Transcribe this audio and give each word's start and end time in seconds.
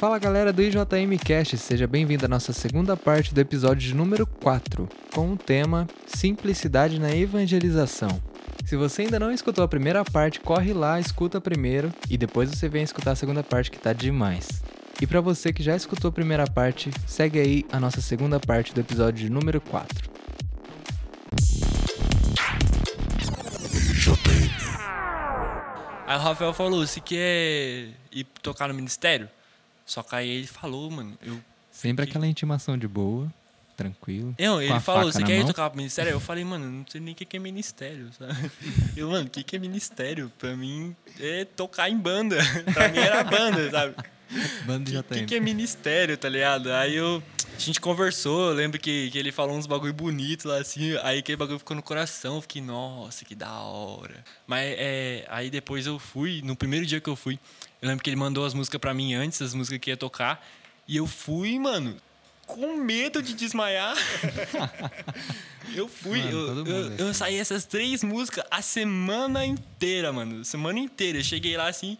Fala 0.00 0.18
galera 0.18 0.50
do 0.50 0.62
IJM 0.62 1.18
Cast, 1.22 1.58
seja 1.58 1.86
bem-vindo 1.86 2.24
à 2.24 2.28
nossa 2.28 2.54
segunda 2.54 2.96
parte 2.96 3.34
do 3.34 3.38
episódio 3.38 3.86
de 3.86 3.94
número 3.94 4.26
4, 4.26 4.88
com 5.14 5.34
o 5.34 5.36
tema 5.36 5.86
Simplicidade 6.06 6.98
na 6.98 7.14
Evangelização. 7.14 8.08
Se 8.64 8.76
você 8.76 9.02
ainda 9.02 9.20
não 9.20 9.30
escutou 9.30 9.62
a 9.62 9.68
primeira 9.68 10.02
parte, 10.02 10.40
corre 10.40 10.72
lá, 10.72 10.98
escuta 10.98 11.38
primeiro 11.38 11.92
e 12.08 12.16
depois 12.16 12.48
você 12.48 12.66
vem 12.66 12.82
escutar 12.82 13.10
a 13.10 13.14
segunda 13.14 13.42
parte 13.42 13.70
que 13.70 13.78
tá 13.78 13.92
demais. 13.92 14.48
E 15.02 15.06
para 15.06 15.20
você 15.20 15.52
que 15.52 15.62
já 15.62 15.76
escutou 15.76 16.08
a 16.08 16.12
primeira 16.12 16.46
parte, 16.46 16.90
segue 17.06 17.38
aí 17.38 17.66
a 17.70 17.78
nossa 17.78 18.00
segunda 18.00 18.40
parte 18.40 18.72
do 18.72 18.80
episódio 18.80 19.26
de 19.26 19.30
número 19.30 19.60
4. 19.60 20.10
Aí 26.06 26.16
o 26.16 26.20
Rafael 26.20 26.54
falou, 26.54 26.86
você 26.86 27.00
quer 27.00 27.88
ir 28.10 28.24
tocar 28.40 28.66
no 28.66 28.72
ministério? 28.72 29.28
Só 29.90 30.04
que 30.04 30.14
aí 30.14 30.28
ele 30.28 30.46
falou, 30.46 30.88
mano, 30.88 31.18
eu... 31.20 31.40
Sempre 31.72 32.04
aquela 32.04 32.24
intimação 32.24 32.78
de 32.78 32.86
boa, 32.86 33.28
tranquilo. 33.76 34.36
Não, 34.38 34.62
ele 34.62 34.78
falou, 34.78 35.10
você 35.10 35.20
quer 35.20 35.34
ir 35.34 35.38
mão. 35.38 35.48
tocar 35.48 35.68
pro 35.68 35.78
ministério? 35.78 36.12
Eu 36.12 36.20
falei, 36.20 36.44
mano, 36.44 36.64
não 36.70 36.84
sei 36.86 37.00
nem 37.00 37.12
o 37.12 37.16
que 37.16 37.24
que 37.24 37.36
é 37.36 37.40
ministério, 37.40 38.08
sabe? 38.16 38.52
Eu, 38.96 39.10
mano, 39.10 39.26
o 39.26 39.28
que 39.28 39.42
que 39.42 39.56
é 39.56 39.58
ministério? 39.58 40.30
Pra 40.38 40.56
mim 40.56 40.94
é 41.18 41.44
tocar 41.44 41.90
em 41.90 41.98
banda. 41.98 42.36
pra 42.72 42.88
mim 42.88 42.98
era 42.98 43.24
banda, 43.24 43.68
sabe? 43.68 43.96
Bando 44.64 44.88
de 44.88 44.96
O 44.96 45.02
que, 45.02 45.24
que 45.24 45.34
é 45.34 45.40
ministério, 45.40 46.16
tá 46.16 46.28
ligado? 46.28 46.72
Aí 46.72 46.94
eu, 46.94 47.20
gente 47.60 47.80
conversou, 47.80 48.48
eu 48.48 48.54
lembro 48.54 48.78
que, 48.78 49.10
que 49.10 49.18
ele 49.18 49.30
falou 49.30 49.56
uns 49.56 49.66
bagulho 49.66 49.92
bonito 49.92 50.48
lá, 50.48 50.58
assim, 50.58 50.96
aí 51.02 51.18
aquele 51.18 51.36
bagulho 51.36 51.58
ficou 51.58 51.76
no 51.76 51.82
coração, 51.82 52.36
eu 52.36 52.42
fiquei, 52.42 52.62
nossa, 52.62 53.24
que 53.24 53.34
da 53.34 53.52
hora. 53.52 54.24
Mas 54.46 54.74
é, 54.78 55.26
aí 55.28 55.50
depois 55.50 55.86
eu 55.86 55.98
fui, 55.98 56.42
no 56.42 56.56
primeiro 56.56 56.86
dia 56.86 57.00
que 57.00 57.08
eu 57.08 57.16
fui, 57.16 57.38
eu 57.80 57.88
lembro 57.88 58.02
que 58.02 58.10
ele 58.10 58.16
mandou 58.16 58.44
as 58.44 58.54
músicas 58.54 58.80
pra 58.80 58.94
mim 58.94 59.14
antes, 59.14 59.40
as 59.42 59.54
músicas 59.54 59.78
que 59.78 59.90
ia 59.90 59.96
tocar, 59.96 60.44
e 60.88 60.96
eu 60.96 61.06
fui, 61.06 61.58
mano, 61.58 61.96
com 62.46 62.76
medo 62.76 63.22
de 63.22 63.34
desmaiar. 63.34 63.94
eu 65.74 65.86
fui, 65.86 66.20
Mano, 66.22 66.30
eu, 66.30 66.66
eu, 66.66 66.92
é 66.92 66.94
eu 66.98 67.04
assim. 67.08 67.12
saí 67.12 67.36
essas 67.36 67.64
três 67.64 68.02
músicas 68.02 68.44
a 68.50 68.60
semana 68.60 69.46
inteira, 69.46 70.12
mano, 70.12 70.44
semana 70.44 70.78
inteira. 70.78 71.18
Eu 71.18 71.24
cheguei 71.24 71.56
lá 71.56 71.68
assim, 71.68 71.96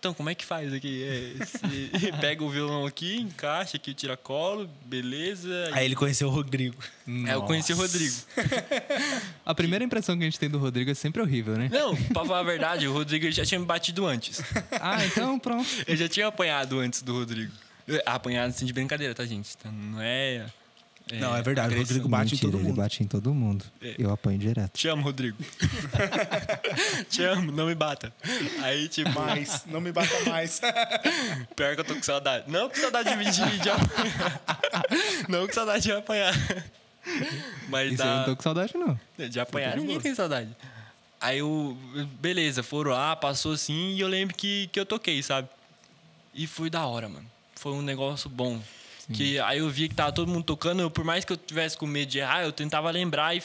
então, 0.00 0.14
como 0.14 0.30
é 0.30 0.34
que 0.34 0.46
faz 0.46 0.72
aqui? 0.72 1.04
É, 1.04 2.16
pega 2.22 2.42
o 2.42 2.48
violão 2.48 2.86
aqui, 2.86 3.20
encaixa 3.20 3.76
aqui 3.76 3.90
o 3.90 3.94
tiracolo, 3.94 4.66
beleza. 4.86 5.68
Aí 5.72 5.84
ele 5.84 5.94
conheceu 5.94 6.26
o 6.28 6.30
Rodrigo. 6.30 6.82
Aí 7.06 7.32
eu 7.32 7.42
conheci 7.42 7.74
o 7.74 7.76
Rodrigo. 7.76 8.14
A 9.44 9.54
primeira 9.54 9.84
impressão 9.84 10.16
que 10.16 10.22
a 10.22 10.26
gente 10.26 10.38
tem 10.38 10.48
do 10.48 10.58
Rodrigo 10.58 10.90
é 10.90 10.94
sempre 10.94 11.20
horrível, 11.20 11.54
né? 11.56 11.68
Não, 11.70 11.94
pra 11.94 12.24
falar 12.24 12.40
a 12.40 12.42
verdade, 12.42 12.88
o 12.88 12.92
Rodrigo 12.94 13.30
já 13.30 13.44
tinha 13.44 13.60
me 13.60 13.66
batido 13.66 14.06
antes. 14.06 14.40
Ah, 14.82 15.04
então 15.04 15.38
pronto. 15.38 15.68
Eu 15.86 15.94
já 15.96 16.08
tinha 16.08 16.26
apanhado 16.26 16.78
antes 16.78 17.02
do 17.02 17.12
Rodrigo. 17.12 17.52
Eu- 17.86 18.00
Apanhado 18.06 18.48
assim 18.50 18.64
de 18.64 18.72
brincadeira, 18.72 19.14
tá, 19.14 19.26
gente? 19.26 19.50
Então, 19.58 19.70
não 19.70 20.00
é. 20.00 20.46
Não, 21.18 21.36
é 21.36 21.42
verdade, 21.42 21.74
o. 21.74 21.78
Rodrigo 21.78 22.08
bate 22.08 22.28
em 22.28 22.30
Mentira, 22.36 22.52
todo 22.52 22.60
ele 22.60 22.68
mundo. 22.68 22.76
bate 22.76 23.02
em 23.02 23.06
todo 23.06 23.34
mundo. 23.34 23.64
É. 23.82 23.94
Eu 23.98 24.10
apanho 24.10 24.38
direto. 24.38 24.72
Te 24.76 24.88
amo, 24.88 25.02
Rodrigo. 25.02 25.36
Te 27.10 27.22
amo, 27.24 27.50
não 27.52 27.66
me 27.66 27.74
bata. 27.74 28.12
Aí, 28.62 28.88
tipo, 28.88 29.10
Mais, 29.10 29.64
não 29.66 29.80
me 29.80 29.90
bata 29.92 30.08
mais. 30.28 30.60
pior 31.56 31.74
que 31.74 31.80
eu 31.80 31.84
tô 31.84 31.94
com 31.94 32.02
saudade. 32.02 32.50
Não 32.50 32.68
com 32.68 32.76
saudade 32.76 33.10
de, 33.16 33.24
de, 33.30 33.58
de 33.58 33.68
apanhar. 33.70 34.40
Não 35.28 35.46
com 35.46 35.52
saudade 35.52 35.82
de 35.82 35.92
apanhar. 35.92 36.34
Mas 37.68 37.92
Isso 37.92 38.02
eu 38.02 38.06
dá. 38.06 38.16
não 38.16 38.24
tô 38.24 38.36
com 38.36 38.42
saudade, 38.42 38.72
não. 38.76 39.00
De 39.28 39.40
apanhar, 39.40 39.76
ninguém 39.76 40.00
tem 40.00 40.14
saudade. 40.14 40.54
Aí 41.20 41.38
eu. 41.38 41.76
Beleza, 42.20 42.62
foram 42.62 42.90
lá, 42.92 43.14
passou 43.16 43.52
assim, 43.52 43.94
e 43.94 44.00
eu 44.00 44.08
lembro 44.08 44.34
que, 44.34 44.68
que 44.72 44.78
eu 44.78 44.86
toquei, 44.86 45.22
sabe? 45.22 45.48
E 46.34 46.46
foi 46.46 46.68
da 46.70 46.84
hora, 46.86 47.08
mano. 47.08 47.26
Foi 47.54 47.72
um 47.72 47.82
negócio 47.82 48.28
bom. 48.28 48.60
Que 49.12 49.38
aí 49.40 49.58
eu 49.58 49.68
vi 49.68 49.88
que 49.88 49.94
tava 49.94 50.12
todo 50.12 50.30
mundo 50.30 50.44
tocando, 50.44 50.80
eu, 50.80 50.90
por 50.90 51.04
mais 51.04 51.24
que 51.24 51.32
eu 51.32 51.36
tivesse 51.36 51.76
com 51.76 51.86
medo 51.86 52.10
de 52.10 52.18
errar, 52.18 52.44
eu 52.44 52.52
tentava 52.52 52.90
lembrar 52.90 53.34
e, 53.34 53.42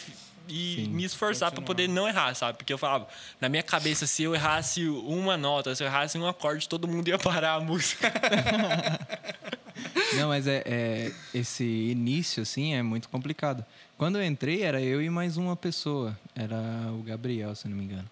e 0.47 0.75
Sim. 0.75 0.87
me 0.89 1.03
esforçar 1.03 1.51
pra 1.51 1.61
poder 1.61 1.89
não 1.89 2.07
errar, 2.07 2.33
sabe? 2.35 2.57
Porque 2.57 2.71
eu 2.71 2.77
falava, 2.77 3.07
na 3.41 3.49
minha 3.49 3.63
cabeça, 3.63 4.05
se 4.05 4.23
eu 4.23 4.35
errasse 4.35 4.87
uma 4.87 5.35
nota, 5.37 5.73
se 5.73 5.83
eu 5.83 5.87
errasse 5.87 6.17
um 6.17 6.27
acorde, 6.27 6.69
todo 6.69 6.87
mundo 6.87 7.07
ia 7.07 7.17
parar 7.17 7.55
a 7.55 7.59
música. 7.59 8.11
Não, 10.17 10.29
mas 10.29 10.47
é, 10.47 10.63
é- 10.65 11.11
esse 11.33 11.63
início, 11.63 12.43
assim, 12.43 12.73
é 12.73 12.81
muito 12.81 13.09
complicado. 13.09 13.65
Quando 13.97 14.17
eu 14.17 14.25
entrei, 14.25 14.61
era 14.61 14.81
eu 14.81 15.01
e 15.01 15.09
mais 15.09 15.37
uma 15.37 15.55
pessoa. 15.55 16.17
Era 16.35 16.57
o 16.91 17.01
Gabriel, 17.03 17.55
se 17.55 17.67
não 17.67 17.77
me 17.77 17.83
engano. 17.83 18.09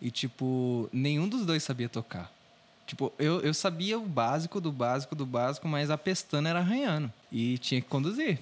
E, 0.00 0.10
tipo, 0.10 0.88
nenhum 0.92 1.28
dos 1.28 1.44
dois 1.44 1.62
sabia 1.62 1.88
tocar. 1.88 2.30
Tipo, 2.90 3.12
eu, 3.20 3.40
eu 3.40 3.54
sabia 3.54 3.96
o 3.96 4.04
básico 4.04 4.60
do 4.60 4.72
básico 4.72 5.14
do 5.14 5.24
básico, 5.24 5.68
mas 5.68 5.90
a 5.92 5.96
pestana 5.96 6.48
era 6.50 6.58
arranhando. 6.58 7.12
E 7.30 7.56
tinha 7.58 7.80
que 7.80 7.86
conduzir. 7.86 8.40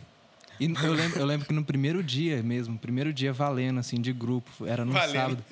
E 0.58 0.64
eu 0.64 0.92
lembro, 0.94 1.20
eu 1.20 1.26
lembro 1.26 1.46
que 1.46 1.52
no 1.52 1.62
primeiro 1.62 2.02
dia 2.02 2.42
mesmo, 2.42 2.78
primeiro 2.78 3.12
dia 3.12 3.30
valendo, 3.30 3.78
assim, 3.78 4.00
de 4.00 4.10
grupo, 4.10 4.64
era 4.66 4.86
no 4.86 4.92
sábado. 5.12 5.44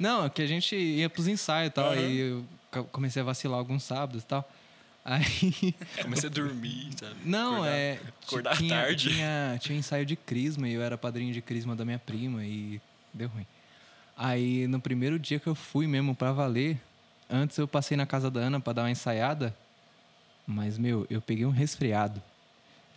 Não, 0.00 0.24
é 0.24 0.30
que 0.30 0.40
a 0.40 0.46
gente 0.46 0.74
ia 0.74 1.10
pros 1.10 1.28
ensaios 1.28 1.68
e 1.68 1.70
tal, 1.74 1.94
e 1.94 2.18
eu 2.18 2.44
co- 2.70 2.84
comecei 2.84 3.20
a 3.20 3.24
vacilar 3.26 3.58
alguns 3.58 3.82
sábados 3.82 4.22
e 4.22 4.26
tal. 4.26 4.50
Aí 5.04 5.22
Comecei 6.02 6.30
a 6.30 6.32
dormir, 6.32 6.88
sabe? 6.98 7.16
não, 7.26 7.56
Acordar- 7.56 7.74
é. 7.76 8.00
Acordar 8.26 8.56
tinha, 8.56 8.74
tarde. 8.80 9.10
Tinha, 9.10 9.58
tinha 9.60 9.78
ensaio 9.78 10.06
de 10.06 10.16
crisma 10.16 10.66
e 10.66 10.72
eu 10.72 10.80
era 10.82 10.96
padrinho 10.96 11.34
de 11.34 11.42
crisma 11.42 11.76
da 11.76 11.84
minha 11.84 11.98
prima 11.98 12.42
e 12.44 12.80
deu 13.12 13.28
ruim. 13.28 13.46
Aí 14.16 14.66
no 14.66 14.80
primeiro 14.80 15.18
dia 15.18 15.38
que 15.38 15.46
eu 15.46 15.54
fui 15.54 15.86
mesmo 15.86 16.14
pra 16.14 16.32
valer, 16.32 16.80
antes 17.30 17.58
eu 17.58 17.68
passei 17.68 17.96
na 17.96 18.06
casa 18.06 18.30
da 18.30 18.40
Ana 18.40 18.60
pra 18.60 18.72
dar 18.72 18.82
uma 18.82 18.90
ensaiada, 18.90 19.54
mas 20.46 20.78
meu, 20.78 21.06
eu 21.10 21.20
peguei 21.20 21.44
um 21.44 21.50
resfriado. 21.50 22.22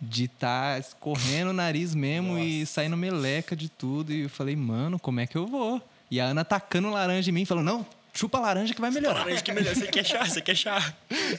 De 0.04 0.24
estar 0.24 0.80
escorrendo 0.80 1.50
o 1.50 1.52
nariz 1.52 1.94
mesmo 1.94 2.36
e 2.36 2.66
saindo 2.66 2.96
meleca 2.96 3.54
de 3.54 3.68
tudo. 3.68 4.12
E 4.12 4.22
eu 4.22 4.28
falei, 4.28 4.56
mano, 4.56 4.98
como 4.98 5.20
é 5.20 5.28
que 5.28 5.36
eu 5.36 5.46
vou? 5.46 5.80
E 6.10 6.20
a 6.20 6.24
Ana 6.24 6.44
tacando 6.44 6.90
laranja 6.90 7.30
em 7.30 7.32
mim, 7.32 7.44
falando, 7.44 7.66
não, 7.66 7.86
chupa 8.12 8.38
a 8.38 8.40
laranja 8.40 8.74
que 8.74 8.80
vai 8.80 8.90
melhorar. 8.90 9.20
Laranja 9.20 9.42
que 9.42 9.52
melhor. 9.52 9.74
Você 9.74 9.86
quer 9.86 10.04
chá? 10.04 10.24
Você 10.24 10.40
quer 10.40 10.56
chá? 10.56 10.92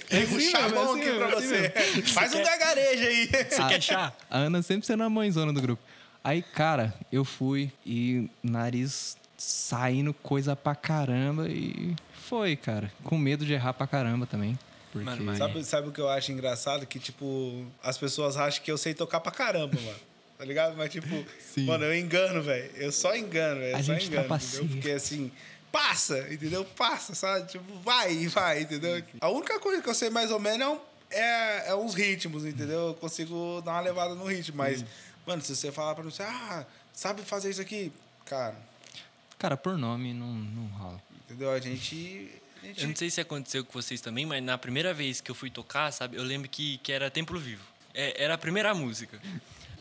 Tem 0.08 0.22
um 0.22 0.38
assim 0.38 0.50
chá 0.50 0.60
é 0.60 0.70
bom 0.70 0.94
assim 0.94 1.02
aqui 1.02 1.12
pra 1.12 1.28
é 1.28 1.34
assim 1.34 1.48
você. 1.48 2.04
Faz 2.14 2.34
um 2.34 2.42
gagarejo 2.42 3.04
aí. 3.04 3.28
Você 3.28 3.68
quer 3.68 3.82
chá? 3.82 4.14
A 4.30 4.38
Ana 4.38 4.62
sempre 4.62 4.88
sendo 4.88 5.04
a 5.04 5.10
mãezona 5.10 5.52
do 5.52 5.62
grupo. 5.62 5.84
Aí, 6.24 6.42
cara, 6.42 6.94
eu 7.12 7.26
fui 7.26 7.70
e 7.86 8.30
nariz 8.42 9.18
saindo 9.44 10.14
coisa 10.14 10.56
pra 10.56 10.74
caramba 10.76 11.48
e 11.50 11.96
foi, 12.28 12.56
cara. 12.56 12.92
Com 13.04 13.18
medo 13.18 13.46
de 13.46 13.54
errar 13.54 13.74
pra 13.74 13.86
caramba 13.86 14.26
também. 14.26 14.58
Porque... 14.92 15.06
Mano, 15.06 15.24
mas- 15.24 15.38
Sabe, 15.38 15.64
sabe 15.64 15.88
o 15.90 15.92
que 15.92 16.00
eu 16.00 16.10
acho 16.10 16.32
engraçado? 16.32 16.86
Que, 16.86 17.00
tipo, 17.00 17.66
as 17.84 17.98
pessoas 17.98 18.38
acham 18.38 18.64
que 18.64 18.72
eu 18.72 18.78
sei 18.78 18.94
tocar 18.94 19.20
pra 19.20 19.32
caramba, 19.32 19.76
mano. 19.80 19.98
Tá 20.36 20.46
ligado? 20.46 20.76
Mas, 20.76 20.92
tipo, 20.92 21.08
Sim. 21.40 21.66
mano, 21.66 21.86
eu 21.86 21.96
engano, 21.96 22.42
velho. 22.42 22.70
Eu 22.76 22.92
só 22.92 23.16
engano, 23.16 23.62
velho. 23.62 23.76
A 23.76 23.80
Eu 23.80 23.84
só 23.84 23.94
gente 23.94 24.08
engano, 24.08 24.26
trapaceia. 24.28 24.60
entendeu? 24.64 24.76
Porque, 24.82 24.92
assim, 24.92 25.32
passa, 25.72 26.20
entendeu? 26.34 26.66
Passa, 26.66 27.16
sabe? 27.16 27.48
Tipo, 27.50 27.80
vai, 27.80 28.28
vai, 28.28 28.62
entendeu? 28.64 29.02
A 29.22 29.30
única 29.30 29.58
coisa 29.60 29.82
que 29.82 29.88
eu 29.88 29.94
sei 29.94 30.10
mais 30.10 30.32
ou 30.32 30.40
menos 30.40 30.60
é, 30.62 30.70
um, 30.70 30.80
é, 31.12 31.70
é 31.70 31.76
uns 31.76 31.94
ritmos, 31.94 32.46
entendeu? 32.46 32.88
Eu 32.90 32.94
consigo 32.96 33.62
dar 33.64 33.74
uma 33.74 33.82
levada 33.82 34.16
no 34.16 34.26
ritmo. 34.26 34.58
Mas, 34.58 34.84
mano, 35.26 35.42
se 35.42 35.56
você 35.56 35.72
falar 35.72 35.96
pra 35.96 36.04
você, 36.04 36.24
ah, 36.24 36.66
sabe 36.92 37.22
fazer 37.22 37.50
isso 37.52 37.62
aqui? 37.62 37.94
Cara, 38.26 38.56
Cara, 39.38 39.58
por 39.58 39.78
nome 39.78 40.14
não, 40.14 40.28
não 40.28 40.68
rola. 40.78 41.02
entendeu? 41.26 41.52
A 41.52 41.60
gente... 41.60 42.30
A 42.62 42.68
gente 42.68 42.82
Eu 42.82 42.88
não 42.88 42.96
sei 42.96 43.10
se 43.10 43.20
aconteceu 43.20 43.66
com 43.66 43.74
vocês 43.74 44.00
também, 44.00 44.26
mas 44.26 44.42
na 44.42 44.58
primeira 44.58 44.94
vez 44.94 45.20
que 45.20 45.30
eu 45.30 45.36
fui 45.36 45.50
tocar, 45.50 45.92
sabe, 45.92 46.16
eu 46.16 46.24
lembro 46.24 46.48
que, 46.48 46.78
que 46.78 46.92
era 46.94 47.12
Templo 47.12 47.38
Vivo. 47.38 47.64
É, 47.94 48.24
era 48.24 48.36
a 48.36 48.38
primeira 48.38 48.74
música. 48.74 49.20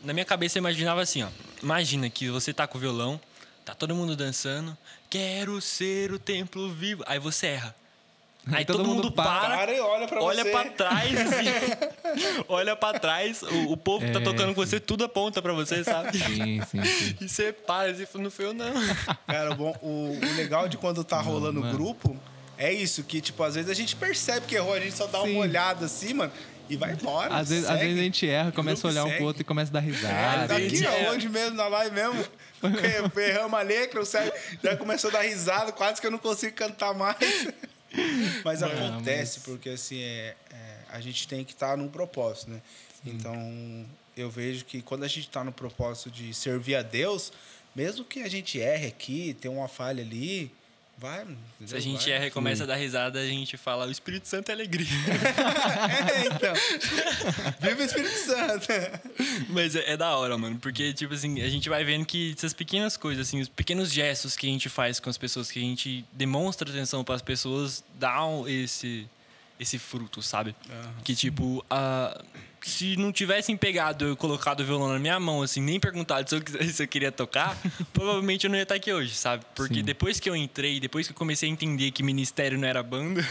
Na 0.03 0.11
minha 0.11 0.25
cabeça 0.25 0.57
eu 0.57 0.61
imaginava 0.61 1.01
assim, 1.01 1.23
ó. 1.23 1.29
Imagina 1.61 2.09
que 2.09 2.29
você 2.29 2.53
tá 2.53 2.67
com 2.67 2.77
o 2.77 2.81
violão, 2.81 3.19
tá 3.63 3.73
todo 3.73 3.95
mundo 3.95 4.17
dançando, 4.17 4.77
quero 5.09 5.61
ser 5.61 6.11
o 6.11 6.19
Templo 6.19 6.69
Vivo. 6.73 7.03
Aí 7.07 7.19
você 7.19 7.47
erra. 7.47 7.73
Aí 8.51 8.65
todo, 8.65 8.83
mundo, 8.83 9.09
para, 9.11 9.55
Para 9.57 9.73
e 9.73 9.79
olha 9.79 10.07
pra 10.07 10.21
olha 10.21 10.43
você. 10.43 10.51
pra 10.51 10.65
trás, 10.65 11.13
assim. 11.17 12.43
olha 12.49 12.75
pra 12.75 12.99
trás, 12.99 13.41
o, 13.41 13.71
o 13.71 13.77
povo 13.77 14.05
que 14.05 14.11
tá 14.11 14.19
É. 14.19 14.23
tocando 14.23 14.53
com 14.53 14.65
você, 14.65 14.79
tudo 14.79 15.05
aponta 15.05 15.41
pra 15.41 15.53
você, 15.53 15.81
sabe? 15.83 16.17
Sim, 16.17 16.61
sim, 16.69 16.83
sim. 16.83 17.15
E 17.21 17.29
você 17.29 17.53
para, 17.53 17.89
e 17.91 18.05
fala, 18.05 18.23
não 18.25 18.31
foi 18.31 18.45
eu 18.45 18.53
não. 18.53 18.73
Cara, 19.27 19.51
o, 19.51 19.55
bom, 19.55 19.75
o, 19.81 20.19
o 20.21 20.35
legal 20.35 20.67
de 20.67 20.77
quando 20.77 21.03
tá 21.05 21.21
rolando 21.21 21.61
o 21.61 21.71
grupo 21.71 22.17
é 22.57 22.71
isso, 22.73 23.03
que, 23.03 23.21
tipo, 23.21 23.41
às 23.43 23.55
vezes 23.55 23.69
a 23.69 23.73
gente 23.73 23.95
percebe 23.95 24.45
que 24.45 24.55
errou, 24.55 24.73
a 24.73 24.79
gente 24.79 24.95
só 24.95 25.07
dá 25.07 25.21
Sim. 25.21 25.31
uma 25.31 25.39
olhada 25.39 25.85
assim, 25.85 26.13
mano, 26.13 26.31
e 26.69 26.75
vai 26.75 26.91
embora. 26.91 27.33
Às 27.35 27.49
vezes, 27.49 27.69
às 27.69 27.79
vezes 27.79 27.97
a 27.97 28.03
gente 28.03 28.27
erra, 28.29 28.51
começa 28.51 28.85
a 28.85 28.89
olhar 28.91 29.03
um 29.03 29.07
segue. 29.07 29.17
pro 29.17 29.25
outro 29.27 29.41
e 29.41 29.45
começa 29.45 29.71
a 29.71 29.73
dar 29.73 29.79
É, 29.79 29.89
risada. 29.89 30.47
tá 30.47 30.55
Às 30.55 30.61
vezes 30.61 30.85
aqui, 30.85 31.25
é. 31.25 31.29
mesmo, 31.29 31.55
na 31.55 31.67
live 31.67 31.95
mesmo. 31.95 32.25
porque 32.59 33.21
Erramos 33.21 33.59
a 33.59 33.61
letra, 33.61 34.01
já 34.63 34.77
começou 34.77 35.09
a 35.09 35.13
dar 35.13 35.21
risada, 35.21 35.71
quase 35.71 35.99
que 35.99 36.07
eu 36.07 36.11
não 36.11 36.17
consigo 36.17 36.53
cantar 36.55 36.93
mais. 36.93 37.17
Mas 38.43 38.63
acontece, 38.63 39.41
porque 39.41 39.69
assim, 39.69 40.01
é, 40.01 40.35
é, 40.51 40.77
a 40.89 40.99
gente 40.99 41.27
tem 41.27 41.43
que 41.43 41.53
estar 41.53 41.77
num 41.77 41.87
propósito, 41.87 42.51
né? 42.51 42.61
Então, 43.05 43.85
eu 44.15 44.29
vejo 44.29 44.65
que 44.65 44.81
quando 44.81 45.03
a 45.03 45.07
gente 45.07 45.27
está 45.27 45.43
no 45.43 45.51
propósito 45.51 46.09
de 46.09 46.33
servir 46.33 46.75
a 46.75 46.81
Deus, 46.81 47.31
mesmo 47.75 48.05
que 48.05 48.21
a 48.21 48.29
gente 48.29 48.59
erre 48.59 48.87
aqui, 48.87 49.35
tenha 49.39 49.53
uma 49.53 49.67
falha 49.67 50.01
ali, 50.01 50.51
Vai. 51.03 51.25
Se 51.65 51.75
a 51.75 51.81
gente 51.81 52.05
Vai. 52.05 52.13
erra 52.13 52.27
e 52.27 52.31
começa 52.31 52.63
a 52.63 52.65
dar 52.65 52.77
risada, 52.77 53.19
a 53.19 53.25
gente 53.27 53.57
fala, 53.57 53.85
o 53.85 53.91
Espírito 53.91 54.25
Santo 54.25 54.47
é 54.47 54.53
alegria. 54.53 54.87
é, 56.15 56.27
então. 56.27 56.53
Viva 57.59 57.81
o 57.81 57.85
Espírito 57.85 58.15
Santo. 58.19 58.67
Mas 59.49 59.75
é, 59.75 59.91
é 59.91 59.97
da 59.97 60.15
hora, 60.15 60.37
mano. 60.37 60.57
Porque, 60.59 60.93
tipo 60.93 61.13
assim, 61.13 61.41
a 61.41 61.49
gente 61.49 61.67
vai 61.67 61.83
vendo 61.83 62.05
que 62.05 62.33
essas 62.37 62.53
pequenas 62.53 62.95
coisas, 62.95 63.27
assim, 63.27 63.41
os 63.41 63.49
pequenos 63.49 63.91
gestos 63.91 64.37
que 64.37 64.47
a 64.47 64.49
gente 64.49 64.69
faz 64.69 64.97
com 65.01 65.09
as 65.09 65.17
pessoas, 65.17 65.51
que 65.51 65.59
a 65.59 65.61
gente 65.61 66.05
demonstra 66.13 66.69
atenção 66.69 67.03
para 67.03 67.15
as 67.15 67.21
pessoas, 67.21 67.83
dão 67.99 68.47
esse, 68.47 69.05
esse 69.59 69.79
fruto, 69.79 70.21
sabe? 70.21 70.55
Que, 71.03 71.15
tipo, 71.15 71.63
a, 71.69 72.21
se 72.61 72.95
não 72.95 73.11
tivessem 73.11 73.57
pegado 73.57 74.15
colocado 74.15 74.61
o 74.61 74.65
violão 74.65 74.89
na 74.89 74.99
minha 74.99 75.19
mão, 75.19 75.41
assim, 75.41 75.61
nem 75.61 75.79
perguntado 75.79 76.29
se 76.29 76.35
eu, 76.35 76.41
se 76.71 76.83
eu 76.83 76.87
queria 76.87 77.11
tocar, 77.11 77.57
provavelmente 77.93 78.45
eu 78.45 78.49
não 78.49 78.57
ia 78.57 78.63
estar 78.63 78.75
aqui 78.75 78.91
hoje, 78.91 79.13
sabe? 79.15 79.45
Porque 79.55 79.75
Sim. 79.75 79.83
depois 79.83 80.19
que 80.19 80.29
eu 80.29 80.35
entrei, 80.35 80.79
depois 80.79 81.07
que 81.07 81.13
eu 81.13 81.17
comecei 81.17 81.49
a 81.49 81.51
entender 81.51 81.91
que 81.91 82.01
ministério 82.01 82.57
não 82.57 82.67
era 82.67 82.81
banda, 82.81 83.23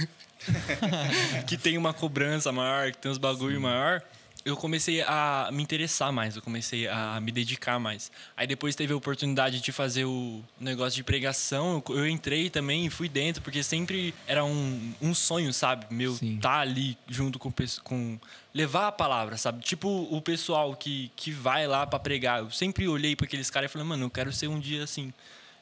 que 1.46 1.56
tem 1.56 1.78
uma 1.78 1.94
cobrança 1.94 2.52
maior, 2.52 2.92
que 2.92 2.98
tem 2.98 3.10
uns 3.10 3.18
bagulho 3.18 3.60
maior, 3.60 4.02
eu 4.44 4.56
comecei 4.56 5.02
a 5.02 5.48
me 5.52 5.62
interessar 5.62 6.12
mais, 6.12 6.34
eu 6.34 6.42
comecei 6.42 6.88
a 6.88 7.20
me 7.20 7.30
dedicar 7.30 7.78
mais. 7.78 8.10
Aí 8.36 8.46
depois 8.46 8.74
teve 8.74 8.92
a 8.92 8.96
oportunidade 8.96 9.60
de 9.60 9.72
fazer 9.72 10.04
o 10.04 10.42
negócio 10.58 10.96
de 10.96 11.04
pregação, 11.04 11.82
eu, 11.88 12.06
entrei 12.08 12.50
também 12.50 12.86
e 12.86 12.90
fui 12.90 13.08
dentro, 13.08 13.40
porque 13.42 13.62
sempre 13.62 14.14
era 14.26 14.44
um, 14.44 14.92
um 15.00 15.14
sonho, 15.14 15.52
sabe? 15.52 15.86
Meu, 15.90 16.14
Sim. 16.14 16.38
tá 16.40 16.58
ali 16.58 16.96
junto 17.08 17.38
com, 17.38 17.52
com 17.84 18.18
levar 18.52 18.88
a 18.88 18.92
palavra, 18.92 19.36
sabe? 19.36 19.62
Tipo 19.62 19.88
o 20.10 20.20
pessoal 20.20 20.74
que, 20.74 21.10
que 21.14 21.30
vai 21.30 21.66
lá 21.66 21.86
pra 21.86 21.98
pregar. 21.98 22.40
Eu 22.40 22.50
sempre 22.50 22.88
olhei 22.88 23.14
para 23.14 23.26
aqueles 23.26 23.50
caras 23.50 23.70
e 23.70 23.72
falei, 23.72 23.86
mano, 23.86 24.06
eu 24.06 24.10
quero 24.10 24.32
ser 24.32 24.48
um 24.48 24.58
dia 24.58 24.82
assim. 24.82 25.12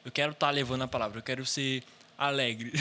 Eu 0.03 0.11
quero 0.11 0.31
estar 0.31 0.49
levando 0.49 0.81
a 0.81 0.87
palavra, 0.87 1.19
eu 1.19 1.23
quero 1.23 1.45
ser 1.45 1.83
alegre. 2.17 2.71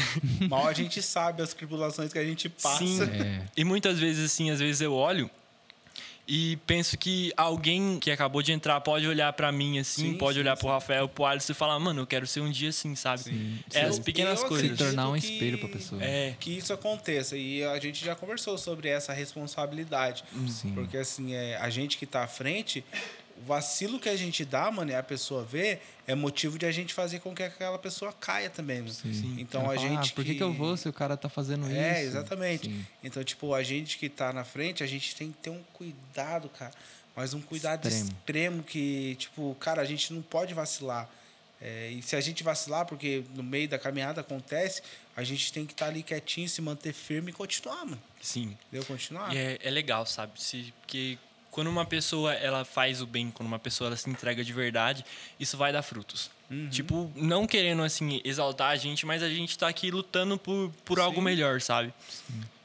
Mal 0.49 0.67
a 0.67 0.73
gente 0.73 1.03
sabe 1.03 1.43
as 1.43 1.53
tribulações 1.53 2.13
que 2.13 2.19
a 2.19 2.25
gente 2.25 2.49
passa. 2.49 2.79
Sim. 2.79 3.03
É. 3.03 3.43
E 3.57 3.65
muitas 3.65 3.99
vezes, 3.99 4.33
assim, 4.33 4.51
às 4.51 4.61
vezes 4.61 4.81
eu 4.81 4.95
olho 4.95 5.31
e 6.33 6.57
penso 6.65 6.97
que 6.97 7.33
alguém 7.37 7.99
que 7.99 8.09
acabou 8.09 8.41
de 8.41 8.53
entrar 8.53 8.81
pode 8.83 9.05
olhar 9.05 9.33
pra 9.33 9.51
mim, 9.51 9.81
assim, 9.81 10.13
Sim, 10.13 10.15
pode 10.15 10.35
sim, 10.35 10.41
olhar 10.43 10.57
sim. 10.57 10.61
pro 10.61 10.71
Rafael, 10.71 11.09
pro 11.09 11.27
Alisson 11.27 11.51
e 11.51 11.55
falar, 11.57 11.77
mano, 11.81 12.03
eu 12.03 12.07
quero 12.07 12.25
ser 12.25 12.41
um 12.41 12.49
dia 12.49 12.69
assim, 12.69 12.95
sabe? 12.95 13.61
É 13.75 13.83
as 13.83 13.99
pequenas 13.99 14.41
eu 14.41 14.47
coisas. 14.47 14.71
Se 14.71 14.77
tornar 14.77 15.09
um 15.09 15.17
espelho 15.17 15.59
pra 15.59 15.69
pessoa. 15.69 16.01
É. 16.01 16.37
que 16.39 16.57
isso 16.57 16.73
aconteça. 16.73 17.37
E 17.37 17.65
a 17.65 17.77
gente 17.81 18.05
já 18.05 18.15
conversou 18.15 18.57
sobre 18.57 18.89
essa 18.89 19.13
responsabilidade. 19.13 20.23
Sim. 20.49 20.73
Porque, 20.73 20.99
assim, 20.99 21.35
é, 21.35 21.57
a 21.57 21.69
gente 21.69 21.99
que 21.99 22.07
tá 22.07 22.23
à 22.23 22.29
frente, 22.29 22.85
o 23.41 23.45
vacilo 23.47 23.99
que 23.99 24.09
a 24.09 24.17
gente 24.17 24.45
dá, 24.45 24.71
mano, 24.71 24.91
e 24.91 24.95
a 24.95 25.03
pessoa 25.03 25.43
vê, 25.45 25.79
é 26.07 26.15
motivo 26.15 26.59
de 26.59 26.67
a 26.67 26.73
gente 26.73 26.93
fazer 26.93 27.21
com 27.21 27.35
que 27.35 27.43
aquela 27.43 27.79
pessoa 27.79 28.13
caia 28.13 28.51
também, 28.51 28.81
mano. 28.81 28.93
Sim. 28.93 29.37
Então 29.39 29.63
a 29.63 29.75
fala, 29.75 29.79
gente. 29.79 30.13
Ah, 30.13 30.15
por 30.15 30.25
que, 30.25 30.35
que 30.35 30.43
eu 30.43 30.53
vou 30.53 30.77
se 30.77 30.89
o 30.89 30.93
cara 30.93 31.17
tá 31.17 31.29
fazendo 31.29 31.67
isso? 31.67 31.77
É, 31.77 32.03
exatamente. 32.03 32.69
Sim. 32.69 32.87
Então, 33.03 33.25
tipo, 33.25 33.55
a 33.55 33.63
gente 33.63 33.97
que 33.99 34.09
tá 34.09 34.33
na 34.33 34.45
frente, 34.45 34.83
a 34.83 34.87
gente 34.87 35.15
tem 35.17 35.33
que 35.33 35.39
ter 35.39 35.51
um 35.51 35.63
cuidado, 35.73 36.49
cara. 36.51 36.73
Mas 37.17 37.35
um 37.35 37.41
cuidado 37.41 37.89
extremo, 37.89 38.11
Extremo. 38.19 38.63
que, 38.63 39.17
tipo, 39.19 39.57
cara, 39.59 39.83
a 39.83 39.85
gente 39.85 40.13
não 40.13 40.23
pode 40.23 40.55
vacilar. 40.55 41.09
É, 41.61 41.91
e 41.91 42.03
se 42.03 42.17
a 42.17 42.21
gente 42.21 42.43
vacilar, 42.43 42.87
porque 42.87 43.23
no 43.35 43.43
meio 43.43 43.69
da 43.69 43.79
caminhada 43.79 44.23
acontece, 44.23 44.83
a 45.15 45.23
gente 45.23 45.53
tem 45.53 45.67
que 45.67 45.73
estar 45.73 45.87
ali 45.87 46.03
quietinho, 46.03 46.49
se 46.49 46.63
manter 46.63 46.93
firme 46.95 47.31
e 47.31 47.35
continuar, 47.35 47.85
mano. 47.85 48.01
Sim. 48.23 48.57
Entendeu? 48.69 48.87
Continuar. 48.87 49.35
E 49.35 49.39
é, 49.39 49.59
é 49.63 49.71
legal, 49.71 50.07
sabe? 50.07 50.43
Se, 50.43 50.73
porque 50.81 51.19
quando 51.51 51.69
uma 51.69 51.85
pessoa 51.85 52.33
ela 52.35 52.65
faz 52.65 53.03
o 53.03 53.07
bem, 53.07 53.31
quando 53.31 53.47
uma 53.47 53.59
pessoa 53.59 53.89
ela 53.89 53.97
se 53.97 54.09
entrega 54.09 54.45
de 54.45 54.53
verdade, 54.53 55.05
isso 55.39 55.57
vai 55.57 55.73
dar 55.73 55.83
frutos. 55.83 56.31
Tipo, 56.69 57.09
não 57.15 57.47
querendo 57.47 57.81
assim 57.83 58.21
exaltar 58.25 58.71
a 58.73 58.77
gente, 58.77 59.07
mas 59.07 59.23
a 59.23 59.29
gente 59.29 59.57
tá 59.57 59.69
aqui 59.69 59.89
lutando 59.89 60.37
por, 60.37 60.73
por 60.85 60.99
algo 60.99 61.19
Sim. 61.19 61.23
melhor, 61.23 61.61
sabe? 61.61 61.95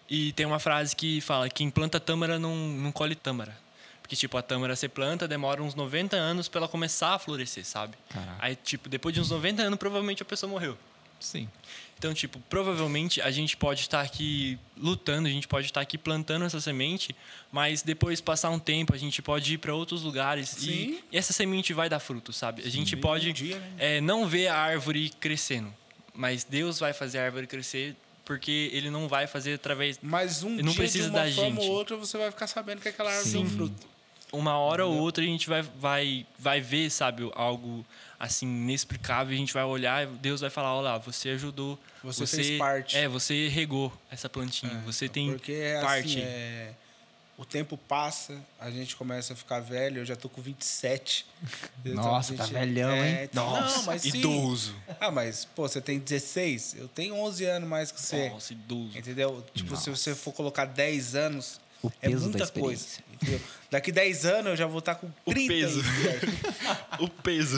E 0.10 0.32
tem 0.34 0.44
uma 0.44 0.58
frase 0.58 0.96
que 0.96 1.22
fala: 1.22 1.48
quem 1.50 1.70
planta 1.70 2.00
tâmara 2.00 2.40
não, 2.40 2.56
não 2.56 2.92
colhe 2.92 3.14
tâmara. 3.14 3.56
Porque, 4.02 4.16
tipo, 4.16 4.38
a 4.38 4.42
tâmara 4.42 4.76
você 4.76 4.88
planta, 4.88 5.28
demora 5.28 5.62
uns 5.62 5.76
90 5.76 6.16
anos 6.16 6.48
pra 6.48 6.60
ela 6.62 6.68
começar 6.68 7.14
a 7.14 7.20
florescer, 7.20 7.66
sabe? 7.66 7.96
Caraca. 8.10 8.38
Aí, 8.40 8.56
tipo, 8.56 8.90
depois 8.90 9.14
de 9.14 9.22
uns 9.22 9.30
90 9.30 9.62
anos, 9.62 9.80
provavelmente 9.80 10.22
a 10.22 10.26
pessoa 10.26 10.50
morreu. 10.50 10.78
Sim. 11.20 11.50
Então, 11.98 12.14
tipo, 12.14 12.40
provavelmente 12.50 13.22
a 13.22 13.32
gente 13.32 13.56
pode 13.56 13.82
estar 13.82 14.02
aqui 14.02 14.60
lutando, 14.78 15.28
a 15.28 15.32
gente 15.32 15.48
pode 15.48 15.68
estar 15.68 15.82
aqui 15.82 15.98
plantando 15.98 16.46
essa 16.46 16.60
semente, 16.60 17.16
mas 17.52 17.82
depois 17.82 18.20
passar 18.20 18.50
um 18.50 18.60
tempo, 18.60 18.94
a 18.94 18.98
gente 18.98 19.22
pode 19.22 19.54
ir 19.54 19.58
para 19.58 19.74
outros 19.74 20.04
lugares 20.04 20.50
Sim. 20.50 21.00
e, 21.12 21.18
essa 21.18 21.32
semente 21.32 21.74
vai 21.74 21.90
dar 21.90 22.00
fruto, 22.00 22.34
sabe? 22.34 22.64
A 22.66 22.70
gente 22.70 22.98
pode 22.98 23.30
um 23.30 23.34
dia, 23.34 23.58
né? 23.58 23.72
é, 23.78 24.02
não 24.02 24.28
ver 24.28 24.48
a 24.48 24.58
árvore 24.58 25.10
crescendo, 25.20 25.74
mas 26.14 26.44
Deus 26.44 26.80
vai 26.80 26.94
fazer 26.94 27.20
a 27.20 27.24
árvore 27.24 27.48
crescer 27.48 27.96
porque 28.26 28.70
Ele 28.74 28.90
não 28.90 29.08
vai 29.08 29.28
fazer 29.28 29.54
através. 29.54 30.00
Mas 30.02 30.44
um 30.44 30.54
Ele 30.54 30.64
não 30.64 30.74
dia, 30.74 30.82
precisa 30.82 31.10
de 31.10 31.16
uma 31.16 31.24
da 31.24 31.32
forma 31.32 31.62
gente. 31.62 31.70
ou 31.70 31.76
outra, 31.76 31.96
você 31.96 32.18
vai 32.18 32.32
ficar 32.32 32.48
sabendo 32.48 32.82
que 32.82 32.90
aquela 32.90 33.10
árvore 33.10 33.30
Sim. 33.30 33.44
tem 33.46 33.50
fruto. 33.50 33.88
Uma 34.32 34.58
hora 34.58 34.86
ou 34.86 34.98
outra 34.98 35.24
a 35.24 35.28
gente 35.28 35.48
vai, 35.48 35.62
vai, 35.62 36.26
vai 36.38 36.60
ver, 36.60 36.90
sabe, 36.90 37.30
algo 37.36 37.86
assim 38.20 38.46
inexplicável. 38.46 39.34
A 39.34 39.38
gente 39.38 39.54
vai 39.54 39.64
olhar 39.64 40.04
e 40.04 40.08
Deus 40.08 40.42
vai 40.42 40.50
falar: 40.50 40.74
Olha 40.76 40.92
lá, 40.92 40.98
você 40.98 41.30
ajudou. 41.30 41.80
Você 42.04 42.26
fez 42.28 42.58
parte." 42.58 42.98
É, 42.98 43.08
você 43.08 43.48
regou 43.48 43.92
essa 44.12 44.28
plantinha. 44.28 44.82
você 44.86 45.08
tem 45.08 45.32
Porque 45.32 45.54
é 45.54 45.82
parte. 45.82 46.20
assim, 46.20 46.22
é, 46.22 46.72
o 47.38 47.44
tempo 47.46 47.78
passa, 47.78 48.40
a 48.60 48.72
gente 48.72 48.96
começa 48.96 49.34
a 49.34 49.36
ficar 49.36 49.60
velho, 49.60 50.00
eu 50.00 50.06
já 50.06 50.16
tô 50.16 50.28
com 50.30 50.42
27. 50.42 51.26
Eu 51.84 51.96
tô 51.96 52.02
Nossa, 52.02 52.34
tá 52.34 52.46
velhão, 52.46 52.96
hein? 52.96 53.20
então- 53.24 53.50
Nossa, 53.50 53.78
não, 53.78 53.84
mas 53.84 54.02
sim. 54.02 54.18
idoso. 54.18 54.76
Ah, 55.00 55.12
mas, 55.12 55.46
pô, 55.46 55.68
você 55.68 55.82
tem 55.82 56.00
16, 56.00 56.76
eu 56.78 56.88
tenho 56.88 57.16
11 57.16 57.44
anos 57.46 57.68
mais 57.70 57.92
que 57.92 58.02
você. 58.02 58.30
Nossa, 58.30 58.54
idoso. 58.54 58.98
Entendeu? 58.98 59.46
Tipo, 59.54 59.76
se 59.76 59.90
você 59.90 60.16
for 60.16 60.34
colocar 60.34 60.66
10 60.66 61.14
anos, 61.16 61.60
O 61.88 61.94
é 62.02 62.10
peso 62.10 62.30
da 62.30 62.38
muita 62.38 62.48
coisa. 62.48 62.82
experiência. 62.84 63.06
Entendeu? 63.16 63.42
Daqui 63.72 63.92
10 63.92 64.26
anos 64.26 64.46
eu 64.52 64.56
já 64.58 64.66
vou 64.68 64.80
estar 64.80 64.96
com 64.96 65.10
30. 65.26 65.48
peso. 65.48 65.82
o 67.00 67.08
peso. 67.10 67.58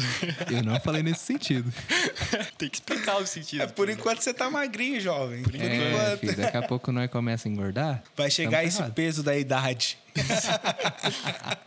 Eu 0.52 0.64
não 0.64 0.80
falei 0.80 1.02
nesse 1.04 1.22
sentido. 1.26 1.72
Tem 2.58 2.70
que 2.70 2.78
explicar 2.78 3.18
o 3.18 3.26
sentido. 3.26 3.64
É, 3.64 3.68
por 3.68 3.90
enquanto 3.90 4.22
você 4.22 4.34
tá 4.34 4.50
magrinho, 4.50 5.02
jovem. 5.02 5.42
Por, 5.44 5.56
É, 5.56 5.90
enquanto. 5.92 6.20
filho, 6.20 6.36
daqui 6.38 6.58
a 6.58 6.62
pouco 6.68 6.92
nós 6.92 7.10
começa 7.10 7.48
a 7.48 7.52
engordar. 7.52 8.04
Vai 8.16 8.30
chegar 8.30 8.64
esse 8.64 8.78
ferrado. 8.78 8.94
peso 8.94 9.24
da 9.24 9.36
idade. 9.36 9.98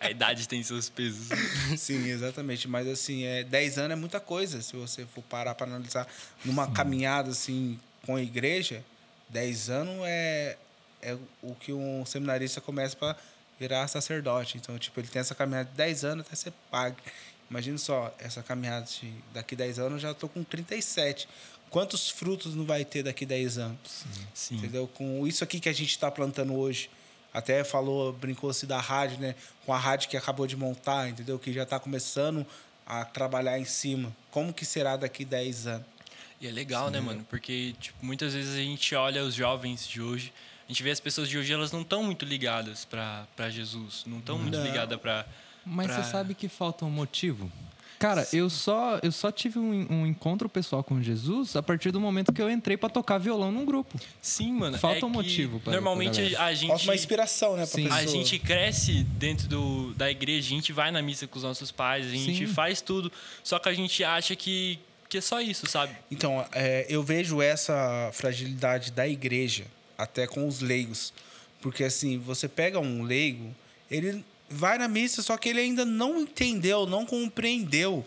A 0.01 0.11
idade 0.11 0.49
tem 0.49 0.63
seus 0.63 0.89
pesos. 0.89 1.29
Sim, 1.77 2.09
exatamente. 2.09 2.67
Mas 2.69 2.87
assim, 2.89 3.25
é, 3.25 3.45
10 3.45 3.79
anos 3.79 3.93
é 3.93 3.97
muita 3.97 4.21
coisa. 4.21 4.63
Se 4.63 4.77
você 4.77 5.05
for 5.07 5.23
parar 5.23 5.55
para 5.55 5.67
analisar 5.67 6.07
numa 6.45 6.71
caminhada 6.71 7.31
assim 7.31 7.79
com 8.07 8.17
a 8.17 8.23
igreja, 8.23 8.83
10 9.29 9.71
anos 9.71 9.97
é, 10.07 10.57
é 11.03 11.17
o 11.43 11.55
que 11.55 11.73
um 11.73 12.05
seminarista 12.05 12.61
começa 12.61 12.97
para 12.97 13.17
virar 13.59 13.87
sacerdote. 13.89 14.57
Então, 14.57 14.79
tipo, 14.79 14.99
ele 15.01 15.09
tem 15.09 15.21
essa 15.21 15.35
caminhada 15.35 15.69
de 15.69 15.77
10 15.77 16.05
anos 16.05 16.27
até 16.27 16.37
ser 16.37 16.53
pago. 16.71 16.97
Imagina 17.51 17.77
só, 17.79 18.15
essa 18.19 18.43
caminhada 18.43 18.87
de 18.87 19.13
daqui 19.35 19.57
10 19.57 19.79
anos 19.79 19.93
eu 19.95 19.99
já 20.11 20.15
tô 20.15 20.29
com 20.29 20.45
37. 20.45 21.29
Quantos 21.69 22.11
frutos 22.11 22.55
não 22.55 22.65
vai 22.65 22.85
ter 22.85 23.03
daqui 23.03 23.27
10 23.27 23.59
anos? 23.59 24.05
Sim. 24.35 24.57
Entendeu? 24.57 24.89
Com 24.89 25.27
isso 25.27 25.45
aqui 25.45 25.61
que 25.61 25.69
a 25.69 25.73
gente 25.73 25.91
está 25.91 26.11
plantando 26.11 26.55
hoje. 26.55 26.91
Até 27.33 27.63
falou, 27.63 28.13
brincou-se 28.13 28.67
da 28.67 28.81
rádio, 28.81 29.19
né? 29.19 29.37
Com 29.65 29.73
a 29.73 29.79
rádio 29.79 30.09
que 30.09 30.17
acabou 30.17 30.47
de 30.47 30.57
montar, 30.57 31.09
entendeu? 31.09 31.39
Que 31.39 31.53
já 31.53 31.63
está 31.63 31.79
começando 31.79 32.45
a 32.85 33.05
trabalhar 33.05 33.59
em 33.59 33.65
cima. 33.65 34.15
Como 34.33 34.53
que 34.53 34.65
será 34.65 34.97
daqui 34.97 35.25
10 35.25 35.67
anos? 35.69 35.87
E 36.41 36.47
é 36.49 36.51
legal, 36.51 36.91
né, 36.91 37.01
mano? 37.01 37.25
Porque 37.29 37.75
tipo, 37.79 38.05
muitas 38.05 38.33
vezes 38.33 38.55
a 38.55 38.63
gente 38.63 38.95
olha 38.95 39.23
os 39.23 39.35
jovens 39.35 39.87
de 39.87 40.01
hoje, 40.01 40.33
a 40.71 40.73
gente 40.73 40.85
vê 40.85 40.91
as 40.93 41.01
pessoas 41.01 41.29
de 41.29 41.37
hoje, 41.37 41.53
elas 41.53 41.73
não 41.73 41.81
estão 41.83 42.05
muito 42.05 42.25
ligadas 42.25 42.85
pra 42.85 43.27
pra 43.35 43.51
Jesus, 43.51 44.05
não 44.07 44.19
estão 44.19 44.39
muito 44.39 44.57
ligadas 44.61 45.01
pra. 45.01 45.27
Mas 45.67 45.89
pra- 45.89 46.03
você 46.05 46.11
sabe 46.13 46.33
que 46.33 46.49
falta 46.49 46.85
um 46.85 46.91
motivo? 46.91 47.51
Cara, 47.99 48.27
eu 48.33 48.49
só, 48.49 48.99
eu 49.03 49.11
só 49.13 49.31
tive 49.31 49.59
um, 49.59 49.87
um 49.93 50.07
encontro 50.07 50.49
pessoal 50.49 50.83
com 50.83 51.03
Jesus 51.03 51.55
a 51.57 51.63
partir 51.63 51.91
do 51.91 52.01
momento 52.01 52.33
que 52.33 52.41
eu 52.41 52.49
entrei 52.49 52.75
pra 52.77 52.89
tocar 52.89 53.19
violão 53.19 53.51
num 53.53 53.65
grupo. 53.67 54.01
Sim, 54.23 54.53
mano. 54.55 54.79
Falta 54.79 55.01
é 55.01 55.05
um 55.05 55.11
que 55.11 55.17
motivo 55.17 55.61
pra- 55.61 55.73
Normalmente 55.75 56.31
pra 56.31 56.45
a 56.47 56.55
gente. 56.55 56.69
Falta 56.69 56.85
uma 56.85 56.95
inspiração, 56.95 57.57
né, 57.57 57.67
pra 57.67 57.75
Sim. 57.75 57.83
pessoa. 57.83 58.01
A 58.01 58.07
gente 58.07 58.39
cresce 58.39 59.03
dentro 59.05 59.49
do, 59.49 59.93
da 59.95 60.09
igreja, 60.11 60.47
a 60.47 60.51
gente 60.51 60.73
vai 60.73 60.91
na 60.93 61.03
missa 61.03 61.27
com 61.27 61.37
os 61.37 61.43
nossos 61.43 61.71
pais, 61.71 62.07
a 62.07 62.11
gente 62.11 62.47
Sim. 62.47 62.55
faz 62.55 62.81
tudo, 62.81 63.11
só 63.45 63.59
que 63.59 63.69
a 63.69 63.75
gente 63.75 64.03
acha 64.03 64.35
que, 64.37 64.79
que 65.09 65.19
é 65.19 65.21
só 65.21 65.41
isso, 65.43 65.67
sabe? 65.67 65.95
Então, 66.11 66.47
é, 66.53 66.87
eu 66.89 67.03
vejo 67.03 67.43
essa 67.43 68.09
fragilidade 68.15 68.93
da 68.93 69.07
igreja 69.07 69.67
até 70.03 70.27
com 70.27 70.47
os 70.47 70.61
leigos. 70.61 71.13
Porque, 71.61 71.85
assim, 71.85 72.19
você 72.19 72.49
pega 72.49 72.79
um 72.81 73.03
leigo, 73.03 73.55
ele 73.91 74.25
vai 74.49 74.79
na 74.79 74.89
missa, 74.89 75.23
só 75.23 75.37
que 75.37 75.49
ele 75.49 75.61
ainda 75.61 75.85
não 75.85 76.21
entendeu, 76.21 76.87
não 76.87 77.05
compreendeu 77.07 78.05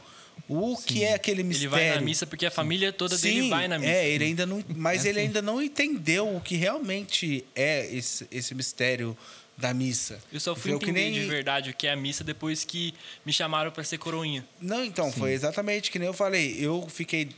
o 0.49 0.75
que 0.75 1.03
é 1.03 1.13
aquele 1.13 1.41
Ele 1.41 1.49
mistério. 1.49 1.69
vai 1.71 1.89
na 1.95 2.01
missa 2.01 2.25
porque 2.25 2.45
a 2.45 2.51
família 2.51 2.91
toda 2.91 3.17
dele 3.17 3.43
Sim, 3.43 3.49
vai 3.49 3.67
na 3.67 3.77
missa. 3.77 3.91
É, 3.91 4.09
ele 4.09 4.25
ainda 4.25 4.45
não, 4.45 4.63
mas 4.75 5.05
É 5.05 5.09
ele 5.09 5.19
assim. 5.19 5.27
ainda 5.27 5.41
não 5.41 5.61
entendeu 5.61 6.35
o 6.35 6.41
que 6.41 6.55
realmente 6.55 7.45
é 7.55 7.87
esse, 7.95 8.27
esse 8.31 8.53
mistério 8.55 9.15
da 9.55 9.71
missa. 9.73 10.19
Eu 10.33 10.39
só 10.39 10.55
fui 10.55 10.71
entender 10.71 10.91
nem- 11.11 11.13
de 11.13 11.21
verdade 11.27 11.69
o 11.69 11.73
que 11.75 11.85
é 11.85 11.91
a 11.91 11.95
missa 11.95 12.23
depois 12.23 12.63
que 12.65 12.93
me 13.23 13.31
chamaram 13.31 13.71
pra 13.71 13.83
ser 13.83 13.99
coroinha. 13.99 14.43
Não, 14.59 14.83
então, 14.83 15.11
foi 15.11 15.31
exatamente 15.31 15.91
que 15.91 15.99
nem 15.99 16.07
eu 16.07 16.13
falei. 16.13 16.57
Eu 16.59 16.87
fiquei 16.89 17.29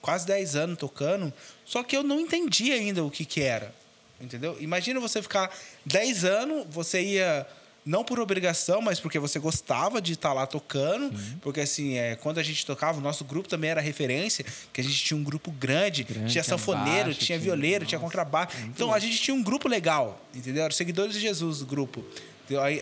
quase 0.00 0.24
10 0.26 0.54
anos 0.54 0.78
tocando, 0.78 1.32
só 1.64 1.82
que 1.82 1.96
eu 1.96 2.04
não 2.04 2.20
entendi 2.20 2.70
ainda 2.70 3.04
o 3.04 3.10
que 3.10 3.24
que 3.24 3.40
era. 3.40 3.74
Entendeu? 4.20 4.56
Imagina 4.60 5.00
você 5.00 5.20
ficar 5.20 5.50
10 5.84 6.24
anos, 6.24 6.66
você 6.70 7.02
ia 7.02 7.46
não 7.84 8.02
por 8.02 8.18
obrigação, 8.18 8.80
mas 8.80 8.98
porque 8.98 9.18
você 9.18 9.38
gostava 9.38 10.00
de 10.00 10.14
estar 10.14 10.32
lá 10.32 10.46
tocando, 10.46 11.16
Sim. 11.16 11.38
porque 11.42 11.60
assim, 11.60 11.98
é, 11.98 12.16
quando 12.16 12.38
a 12.38 12.42
gente 12.42 12.64
tocava, 12.64 12.98
o 12.98 13.00
nosso 13.00 13.24
grupo 13.24 13.48
também 13.48 13.70
era 13.70 13.80
referência, 13.80 14.44
que 14.72 14.80
a 14.80 14.84
gente 14.84 14.96
tinha 15.04 15.18
um 15.18 15.22
grupo 15.22 15.50
grande, 15.50 16.02
grande 16.02 16.32
tinha 16.32 16.42
sanfoneiro, 16.42 17.06
baixo, 17.06 17.20
tinha, 17.20 17.38
violeiro, 17.38 17.84
tinha 17.84 18.00
contrabaixo. 18.00 18.56
Então 18.64 18.92
a 18.92 18.98
gente 18.98 19.20
tinha 19.20 19.34
um 19.34 19.42
grupo 19.42 19.68
legal, 19.68 20.20
entendeu? 20.34 20.64
Era 20.64 20.72
seguidores 20.72 21.12
de 21.12 21.20
Jesus, 21.20 21.60
o 21.60 21.66
grupo. 21.66 22.04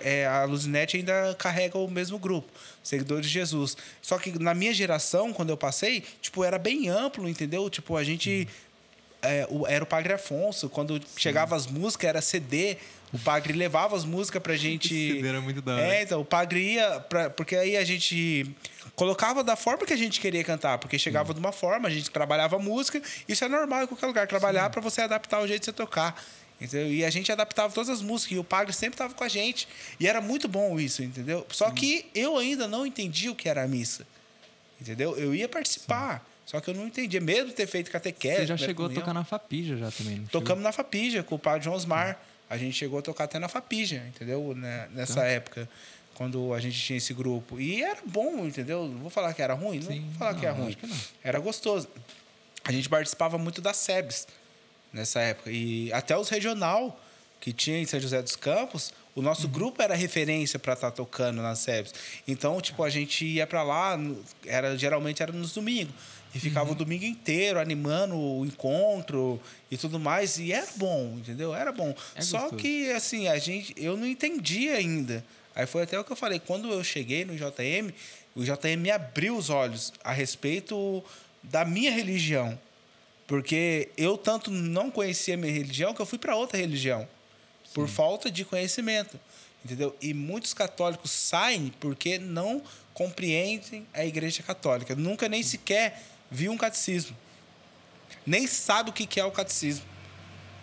É, 0.02 0.26
a 0.26 0.44
Luzinete 0.44 0.96
ainda 0.96 1.36
carrega 1.38 1.78
o 1.78 1.88
mesmo 1.88 2.18
grupo, 2.18 2.50
seguidores 2.82 3.26
de 3.26 3.32
Jesus. 3.32 3.76
Só 4.00 4.18
que 4.18 4.36
na 4.36 4.54
minha 4.54 4.74
geração, 4.74 5.32
quando 5.32 5.50
eu 5.50 5.56
passei, 5.56 6.02
tipo, 6.20 6.42
era 6.42 6.58
bem 6.58 6.88
amplo, 6.88 7.28
entendeu? 7.28 7.68
Tipo, 7.70 7.96
a 7.96 8.04
gente. 8.04 8.48
É, 9.22 9.46
o, 9.48 9.66
era 9.66 9.84
o 9.84 9.86
Padre 9.86 10.12
Afonso, 10.12 10.68
quando 10.68 10.96
Sim. 10.96 11.04
chegava 11.16 11.54
as 11.54 11.66
músicas, 11.66 12.08
era 12.08 12.20
CD. 12.20 12.76
O 13.12 13.18
Padre 13.18 13.52
levava 13.52 13.94
as 13.94 14.04
músicas 14.04 14.42
pra 14.42 14.56
gente. 14.56 14.88
CD 14.88 15.28
era 15.28 15.40
muito 15.40 15.62
da 15.62 15.74
hora. 15.74 15.94
É, 15.94 16.02
então, 16.02 16.20
o 16.20 16.24
Padre 16.24 16.74
ia. 16.74 17.00
Pra, 17.00 17.30
porque 17.30 17.54
aí 17.54 17.76
a 17.76 17.84
gente 17.84 18.50
colocava 18.96 19.44
da 19.44 19.54
forma 19.54 19.86
que 19.86 19.92
a 19.92 19.96
gente 19.96 20.20
queria 20.20 20.42
cantar, 20.42 20.78
porque 20.78 20.98
chegava 20.98 21.28
Sim. 21.28 21.34
de 21.34 21.40
uma 21.40 21.52
forma, 21.52 21.88
a 21.88 21.90
gente 21.90 22.10
trabalhava 22.10 22.58
música, 22.58 23.00
isso 23.28 23.44
é 23.44 23.48
normal 23.48 23.84
em 23.84 23.86
qualquer 23.86 24.06
lugar, 24.06 24.26
trabalhar 24.26 24.70
para 24.70 24.80
você 24.80 25.02
adaptar 25.02 25.40
o 25.40 25.46
jeito 25.46 25.60
de 25.60 25.66
você 25.66 25.72
tocar. 25.72 26.20
Entendeu? 26.60 26.92
E 26.92 27.04
a 27.04 27.10
gente 27.10 27.30
adaptava 27.32 27.72
todas 27.72 27.90
as 27.90 28.00
músicas 28.00 28.36
e 28.36 28.38
o 28.38 28.44
Padre 28.44 28.72
sempre 28.72 28.94
estava 28.94 29.12
com 29.14 29.24
a 29.24 29.28
gente. 29.28 29.66
E 29.98 30.06
era 30.06 30.20
muito 30.20 30.46
bom 30.46 30.78
isso, 30.78 31.02
entendeu? 31.02 31.44
Só 31.50 31.68
Sim. 31.68 31.74
que 31.74 32.06
eu 32.14 32.36
ainda 32.38 32.68
não 32.68 32.86
entendi 32.86 33.28
o 33.28 33.34
que 33.34 33.48
era 33.48 33.64
a 33.64 33.68
missa. 33.68 34.06
Entendeu? 34.80 35.16
Eu 35.16 35.34
ia 35.34 35.48
participar. 35.48 36.18
Sim. 36.18 36.31
Só 36.44 36.60
que 36.60 36.70
eu 36.70 36.74
não 36.74 36.86
entendia, 36.86 37.20
mesmo 37.20 37.52
ter 37.52 37.66
feito 37.66 37.90
catequese. 37.90 38.38
Você 38.38 38.46
já 38.46 38.56
chegou 38.56 38.86
a 38.86 38.90
tocar 38.90 39.14
na 39.14 39.24
Fapija 39.24 39.76
já 39.76 39.90
também, 39.90 40.24
Tocamos 40.30 40.62
na 40.62 40.72
Fapija 40.72 41.22
com 41.22 41.36
o 41.36 41.38
padre 41.38 41.64
João 41.64 41.76
Osmar. 41.76 42.20
A 42.50 42.58
gente 42.58 42.76
chegou 42.76 42.98
a 42.98 43.02
tocar 43.02 43.24
até 43.24 43.38
na 43.38 43.48
Fapija, 43.48 44.04
entendeu? 44.08 44.54
Né, 44.54 44.88
nessa 44.92 45.12
então. 45.12 45.24
época, 45.24 45.68
quando 46.14 46.52
a 46.52 46.60
gente 46.60 46.78
tinha 46.78 46.96
esse 46.96 47.14
grupo. 47.14 47.58
E 47.58 47.82
era 47.82 48.00
bom, 48.04 48.44
entendeu? 48.46 48.86
Não 48.86 48.98
vou 48.98 49.10
falar 49.10 49.32
que 49.32 49.40
era 49.40 49.54
ruim, 49.54 49.80
Sim. 49.80 50.00
não 50.00 50.08
vou 50.08 50.18
falar 50.18 50.32
não, 50.32 50.40
que 50.40 50.46
era 50.46 50.54
ruim. 50.54 50.72
Que 50.74 50.88
era 51.24 51.38
gostoso. 51.38 51.88
A 52.64 52.70
gente 52.70 52.88
participava 52.88 53.38
muito 53.38 53.60
das 53.60 53.76
SEBs 53.78 54.26
nessa 54.92 55.20
época. 55.20 55.50
E 55.50 55.92
até 55.92 56.16
os 56.16 56.28
regional 56.28 57.00
que 57.40 57.52
tinha 57.52 57.78
em 57.78 57.86
São 57.86 57.98
José 57.98 58.22
dos 58.22 58.36
Campos, 58.36 58.92
o 59.16 59.22
nosso 59.22 59.46
uhum. 59.46 59.52
grupo 59.52 59.82
era 59.82 59.96
referência 59.96 60.58
para 60.58 60.74
estar 60.74 60.90
tá 60.90 60.96
tocando 60.96 61.42
nas 61.42 61.58
SEBs. 61.58 61.92
Então, 62.28 62.60
tipo, 62.60 62.84
a 62.84 62.90
gente 62.90 63.24
ia 63.24 63.46
para 63.46 63.62
lá, 63.62 63.98
era 64.46 64.78
geralmente 64.78 65.22
era 65.22 65.32
nos 65.32 65.52
domingos. 65.52 65.92
E 66.34 66.40
ficava 66.40 66.66
uhum. 66.66 66.72
o 66.72 66.78
domingo 66.78 67.04
inteiro 67.04 67.60
animando 67.60 68.16
o 68.16 68.46
encontro 68.46 69.40
e 69.70 69.76
tudo 69.76 70.00
mais. 70.00 70.38
E 70.38 70.52
era 70.52 70.68
bom, 70.76 71.16
entendeu? 71.18 71.54
Era 71.54 71.70
bom. 71.72 71.94
É 72.14 72.22
Só 72.22 72.48
que, 72.50 72.90
assim, 72.92 73.28
a 73.28 73.38
gente, 73.38 73.74
eu 73.76 73.96
não 73.96 74.06
entendi 74.06 74.70
ainda. 74.70 75.24
Aí 75.54 75.66
foi 75.66 75.82
até 75.82 75.98
o 75.98 76.04
que 76.04 76.10
eu 76.10 76.16
falei. 76.16 76.40
Quando 76.40 76.70
eu 76.72 76.82
cheguei 76.82 77.24
no 77.24 77.36
JM, 77.36 77.92
o 78.34 78.42
JM 78.42 78.78
me 78.78 78.90
abriu 78.90 79.36
os 79.36 79.50
olhos 79.50 79.92
a 80.02 80.12
respeito 80.12 81.04
da 81.42 81.64
minha 81.64 81.90
religião. 81.90 82.58
Porque 83.26 83.90
eu 83.96 84.16
tanto 84.16 84.50
não 84.50 84.90
conhecia 84.90 85.34
a 85.34 85.36
minha 85.36 85.52
religião 85.52 85.94
que 85.94 86.00
eu 86.00 86.06
fui 86.06 86.18
para 86.18 86.34
outra 86.34 86.58
religião. 86.58 87.06
Sim. 87.64 87.74
Por 87.74 87.88
falta 87.88 88.30
de 88.30 88.44
conhecimento. 88.44 89.20
Entendeu? 89.64 89.94
E 90.00 90.12
muitos 90.12 90.54
católicos 90.54 91.10
saem 91.10 91.72
porque 91.78 92.18
não 92.18 92.62
compreendem 92.94 93.86
a 93.92 94.04
igreja 94.04 94.42
católica. 94.42 94.94
Nunca 94.94 95.28
nem 95.28 95.42
sequer 95.42 96.02
viu 96.32 96.50
um 96.50 96.56
catecismo. 96.56 97.16
Nem 98.26 98.46
sabe 98.46 98.90
o 98.90 98.92
que 98.92 99.20
é 99.20 99.24
o 99.24 99.30
catecismo. 99.30 99.84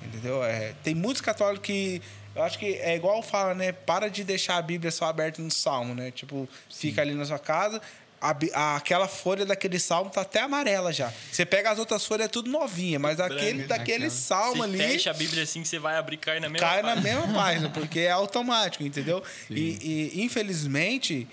Entendeu? 0.01 0.43
É, 0.43 0.73
tem 0.83 0.95
muitos 0.95 1.21
católicos 1.21 1.65
que. 1.65 2.01
Eu 2.35 2.43
acho 2.43 2.57
que 2.59 2.75
é 2.75 2.95
igual 2.95 3.21
fala, 3.21 3.53
né? 3.53 3.71
Para 3.71 4.07
de 4.09 4.23
deixar 4.23 4.57
a 4.57 4.61
Bíblia 4.61 4.91
só 4.91 5.05
aberta 5.05 5.41
no 5.41 5.51
salmo, 5.51 5.93
né? 5.93 6.11
Tipo, 6.11 6.47
Sim. 6.69 6.89
fica 6.89 7.01
ali 7.01 7.13
na 7.13 7.25
sua 7.25 7.39
casa, 7.39 7.81
a, 8.21 8.35
a, 8.53 8.75
aquela 8.75 9.07
folha 9.07 9.45
daquele 9.45 9.79
salmo 9.79 10.09
tá 10.09 10.21
até 10.21 10.41
amarela 10.41 10.91
já. 10.91 11.11
Você 11.31 11.45
pega 11.45 11.71
as 11.71 11.79
outras 11.79 12.05
folhas, 12.05 12.25
é 12.25 12.27
tudo 12.27 12.49
novinha, 12.49 12.99
mas 12.99 13.19
aquele, 13.19 13.63
daquele 13.63 14.05
aquela. 14.05 14.09
salmo 14.11 14.63
ali. 14.63 14.77
fecha 14.77 15.11
a 15.11 15.13
Bíblia 15.13 15.43
assim, 15.43 15.63
você 15.63 15.79
vai 15.79 15.97
abrir 15.97 16.17
cai 16.17 16.39
na 16.39 16.49
mesma 16.49 16.67
cai 16.67 16.81
página. 16.81 17.01
Cai 17.01 17.13
na 17.13 17.21
mesma 17.21 17.33
página, 17.33 17.69
porque 17.69 18.01
é 18.01 18.11
automático, 18.11 18.83
entendeu? 18.83 19.23
E, 19.49 20.11
e, 20.15 20.23
infelizmente, 20.23 21.27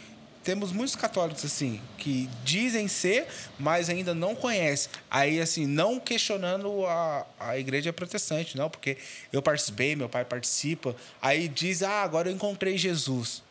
temos 0.46 0.70
muitos 0.70 0.94
católicos 0.94 1.44
assim, 1.44 1.80
que 1.98 2.30
dizem 2.44 2.86
ser, 2.86 3.26
mas 3.58 3.90
ainda 3.90 4.14
não 4.14 4.32
conhecem. 4.36 4.92
Aí, 5.10 5.40
assim, 5.40 5.66
não 5.66 5.98
questionando 5.98 6.86
a, 6.86 7.26
a 7.40 7.58
igreja 7.58 7.92
protestante, 7.92 8.56
não, 8.56 8.70
porque 8.70 8.96
eu 9.32 9.42
participei, 9.42 9.96
meu 9.96 10.08
pai 10.08 10.24
participa. 10.24 10.94
Aí 11.20 11.48
diz, 11.48 11.82
ah, 11.82 12.00
agora 12.00 12.30
eu 12.30 12.32
encontrei 12.32 12.78
Jesus. 12.78 13.42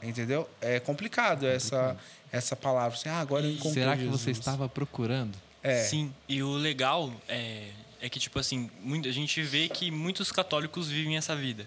Entendeu? 0.00 0.48
É 0.60 0.78
complicado, 0.78 1.44
é 1.44 1.56
essa, 1.56 1.96
essa 2.30 2.54
palavra. 2.54 2.96
Assim, 2.96 3.08
ah, 3.08 3.18
agora 3.18 3.44
eu 3.44 3.50
encontrei 3.50 3.82
Será 3.82 3.96
que 3.96 4.04
Jesus. 4.04 4.22
você 4.22 4.30
estava 4.30 4.68
procurando? 4.68 5.36
É. 5.60 5.82
Sim, 5.82 6.14
e 6.28 6.40
o 6.40 6.52
legal 6.52 7.12
é, 7.28 7.64
é 8.00 8.08
que, 8.08 8.20
tipo 8.20 8.38
assim, 8.38 8.70
muito, 8.80 9.08
a 9.08 9.12
gente 9.12 9.42
vê 9.42 9.68
que 9.68 9.90
muitos 9.90 10.30
católicos 10.30 10.88
vivem 10.88 11.16
essa 11.16 11.34
vida. 11.34 11.66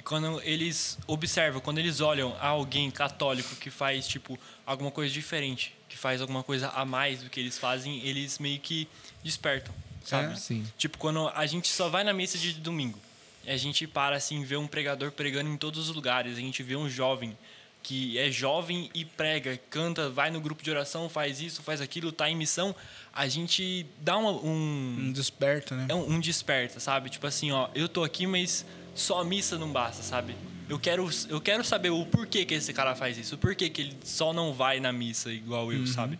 E 0.00 0.02
quando 0.02 0.40
eles 0.44 0.98
observam, 1.06 1.60
quando 1.60 1.76
eles 1.76 2.00
olham 2.00 2.34
alguém 2.40 2.90
católico 2.90 3.54
que 3.56 3.68
faz, 3.68 4.08
tipo, 4.08 4.38
alguma 4.64 4.90
coisa 4.90 5.12
diferente, 5.12 5.76
que 5.90 5.96
faz 5.98 6.22
alguma 6.22 6.42
coisa 6.42 6.70
a 6.70 6.86
mais 6.86 7.22
do 7.22 7.28
que 7.28 7.38
eles 7.38 7.58
fazem, 7.58 8.00
eles 8.02 8.38
meio 8.38 8.58
que 8.60 8.88
despertam, 9.22 9.74
sabe? 10.02 10.32
É? 10.32 10.36
Sim. 10.36 10.66
Tipo, 10.78 10.96
quando 10.96 11.28
a 11.28 11.44
gente 11.44 11.68
só 11.68 11.90
vai 11.90 12.02
na 12.02 12.14
missa 12.14 12.38
de 12.38 12.54
domingo, 12.54 12.98
a 13.46 13.58
gente 13.58 13.86
para, 13.86 14.16
assim, 14.16 14.42
vê 14.42 14.56
um 14.56 14.66
pregador 14.66 15.12
pregando 15.12 15.50
em 15.50 15.56
todos 15.58 15.90
os 15.90 15.94
lugares, 15.94 16.38
a 16.38 16.40
gente 16.40 16.62
vê 16.62 16.76
um 16.76 16.88
jovem 16.88 17.36
que 17.82 18.18
é 18.18 18.30
jovem 18.30 18.90
e 18.94 19.04
prega, 19.04 19.58
canta, 19.68 20.08
vai 20.08 20.30
no 20.30 20.40
grupo 20.40 20.62
de 20.62 20.70
oração, 20.70 21.10
faz 21.10 21.42
isso, 21.42 21.62
faz 21.62 21.82
aquilo, 21.82 22.10
tá 22.10 22.30
em 22.30 22.36
missão, 22.36 22.74
a 23.12 23.28
gente 23.28 23.86
dá 24.00 24.16
uma, 24.16 24.30
um. 24.30 24.96
Um 24.98 25.12
desperta, 25.12 25.76
né? 25.76 25.86
É 25.90 25.94
um, 25.94 26.12
um, 26.12 26.20
desperta, 26.20 26.80
sabe? 26.80 27.10
Tipo 27.10 27.26
assim, 27.26 27.50
ó, 27.50 27.68
eu 27.74 27.88
tô 27.88 28.02
aqui, 28.02 28.26
mas 28.26 28.64
só 29.00 29.20
a 29.20 29.24
missa 29.24 29.58
não 29.58 29.72
basta, 29.72 30.02
sabe? 30.02 30.36
Eu 30.68 30.78
quero, 30.78 31.08
eu 31.28 31.40
quero 31.40 31.64
saber 31.64 31.90
o 31.90 32.06
porquê 32.06 32.44
que 32.44 32.54
esse 32.54 32.72
cara 32.72 32.94
faz 32.94 33.18
isso, 33.18 33.34
o 33.34 33.38
porquê 33.38 33.68
que 33.68 33.80
ele 33.80 33.96
só 34.04 34.32
não 34.32 34.52
vai 34.52 34.78
na 34.78 34.92
missa 34.92 35.32
igual 35.32 35.72
eu, 35.72 35.80
uhum. 35.80 35.86
sabe? 35.86 36.18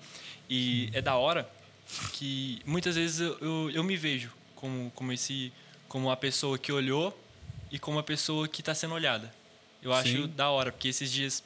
E 0.49 0.91
é 0.93 1.01
da 1.01 1.15
hora 1.15 1.49
que 2.13 2.61
muitas 2.65 2.97
vezes 2.97 3.21
eu, 3.21 3.39
eu, 3.41 3.71
eu 3.71 3.85
me 3.85 3.97
vejo 3.97 4.33
como, 4.57 4.91
como 4.95 5.13
esse 5.13 5.53
como 5.89 6.11
a 6.11 6.17
pessoa 6.17 6.57
que 6.57 6.73
olhou 6.73 7.17
e 7.71 7.79
como 7.79 7.99
a 7.99 8.03
pessoa 8.03 8.47
que 8.47 8.61
está 8.61 8.75
sendo 8.75 8.95
olhada. 8.95 9.33
Eu 9.83 9.93
acho 9.93 10.23
Sim. 10.23 10.29
da 10.29 10.51
hora, 10.51 10.71
porque 10.71 10.89
esses 10.89 11.11
dias 11.11 11.43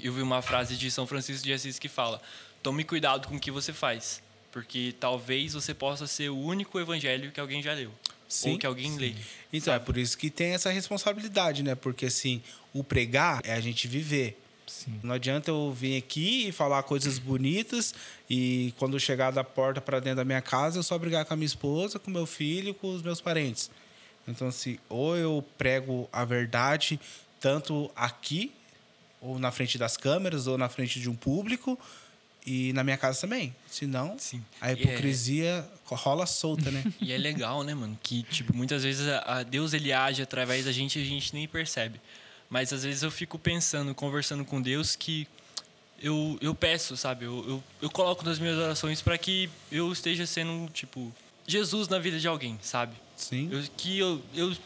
eu 0.00 0.12
vi 0.12 0.22
uma 0.22 0.40
frase 0.40 0.76
de 0.76 0.90
São 0.90 1.06
Francisco 1.06 1.44
de 1.44 1.52
Assis 1.52 1.78
que 1.78 1.88
fala: 1.88 2.20
tome 2.62 2.84
cuidado 2.84 3.26
com 3.26 3.36
o 3.36 3.40
que 3.40 3.50
você 3.50 3.72
faz, 3.72 4.22
porque 4.50 4.94
talvez 5.00 5.54
você 5.54 5.74
possa 5.74 6.06
ser 6.06 6.30
o 6.30 6.38
único 6.38 6.78
evangelho 6.78 7.32
que 7.32 7.40
alguém 7.40 7.62
já 7.62 7.72
leu. 7.72 7.92
Sim, 8.32 8.52
ou 8.52 8.58
que 8.58 8.64
alguém 8.64 8.96
lê. 8.96 9.14
Então, 9.52 9.74
é 9.74 9.78
por 9.78 9.98
isso 9.98 10.16
que 10.16 10.30
tem 10.30 10.52
essa 10.52 10.70
responsabilidade, 10.70 11.62
né? 11.62 11.74
Porque, 11.74 12.06
assim, 12.06 12.42
o 12.72 12.82
pregar 12.82 13.42
é 13.44 13.52
a 13.52 13.60
gente 13.60 13.86
viver. 13.86 14.40
Sim. 14.66 14.98
Não 15.02 15.14
adianta 15.14 15.50
eu 15.50 15.70
vir 15.70 15.98
aqui 15.98 16.48
e 16.48 16.52
falar 16.52 16.82
coisas 16.84 17.18
bonitas 17.18 17.94
e 18.30 18.72
quando 18.78 18.98
chegar 18.98 19.32
da 19.32 19.44
porta 19.44 19.82
para 19.82 20.00
dentro 20.00 20.16
da 20.16 20.24
minha 20.24 20.40
casa 20.40 20.78
eu 20.78 20.82
só 20.82 20.96
brigar 20.96 21.26
com 21.26 21.34
a 21.34 21.36
minha 21.36 21.46
esposa, 21.46 21.98
com 21.98 22.10
meu 22.10 22.24
filho, 22.24 22.72
com 22.72 22.94
os 22.94 23.02
meus 23.02 23.20
parentes. 23.20 23.70
Então, 24.26 24.48
assim, 24.48 24.78
ou 24.88 25.14
eu 25.14 25.44
prego 25.58 26.08
a 26.10 26.24
verdade 26.24 26.98
tanto 27.38 27.90
aqui 27.94 28.50
ou 29.20 29.38
na 29.38 29.50
frente 29.50 29.76
das 29.76 29.98
câmeras, 29.98 30.46
ou 30.46 30.56
na 30.56 30.70
frente 30.70 30.98
de 30.98 31.10
um 31.10 31.14
público, 31.14 31.78
e 32.44 32.72
na 32.72 32.82
minha 32.82 32.96
casa 32.96 33.20
também. 33.20 33.54
Senão, 33.70 34.16
Sim. 34.18 34.44
a 34.60 34.70
é 34.70 34.72
hipocrisia 34.72 35.68
é... 35.90 35.94
rola 35.94 36.26
solta, 36.26 36.70
né? 36.70 36.84
E 37.00 37.12
é 37.12 37.18
legal, 37.18 37.62
né, 37.62 37.74
mano? 37.74 37.98
Que, 38.02 38.22
tipo, 38.24 38.54
muitas 38.54 38.82
vezes 38.82 39.06
a 39.08 39.42
Deus 39.42 39.72
ele 39.72 39.92
age 39.92 40.22
através 40.22 40.64
da 40.64 40.72
gente 40.72 40.98
e 40.98 41.02
a 41.02 41.04
gente 41.04 41.34
nem 41.34 41.46
percebe. 41.46 42.00
Mas 42.50 42.72
às 42.72 42.82
vezes 42.82 43.02
eu 43.02 43.10
fico 43.10 43.38
pensando, 43.38 43.94
conversando 43.94 44.44
com 44.44 44.60
Deus, 44.60 44.94
que 44.94 45.26
eu, 46.02 46.36
eu 46.40 46.54
peço, 46.54 46.96
sabe? 46.96 47.24
Eu, 47.24 47.44
eu, 47.48 47.64
eu 47.82 47.90
coloco 47.90 48.24
nas 48.24 48.38
minhas 48.38 48.58
orações 48.58 49.00
para 49.00 49.16
que 49.16 49.48
eu 49.70 49.90
esteja 49.92 50.26
sendo, 50.26 50.68
tipo, 50.70 51.12
Jesus 51.46 51.88
na 51.88 51.98
vida 51.98 52.18
de 52.18 52.26
alguém, 52.26 52.58
sabe? 52.60 52.94
Sim. 53.16 53.48
Eu, 53.50 53.62
que 53.76 53.98
eu, 53.98 54.22
eu. 54.34 54.56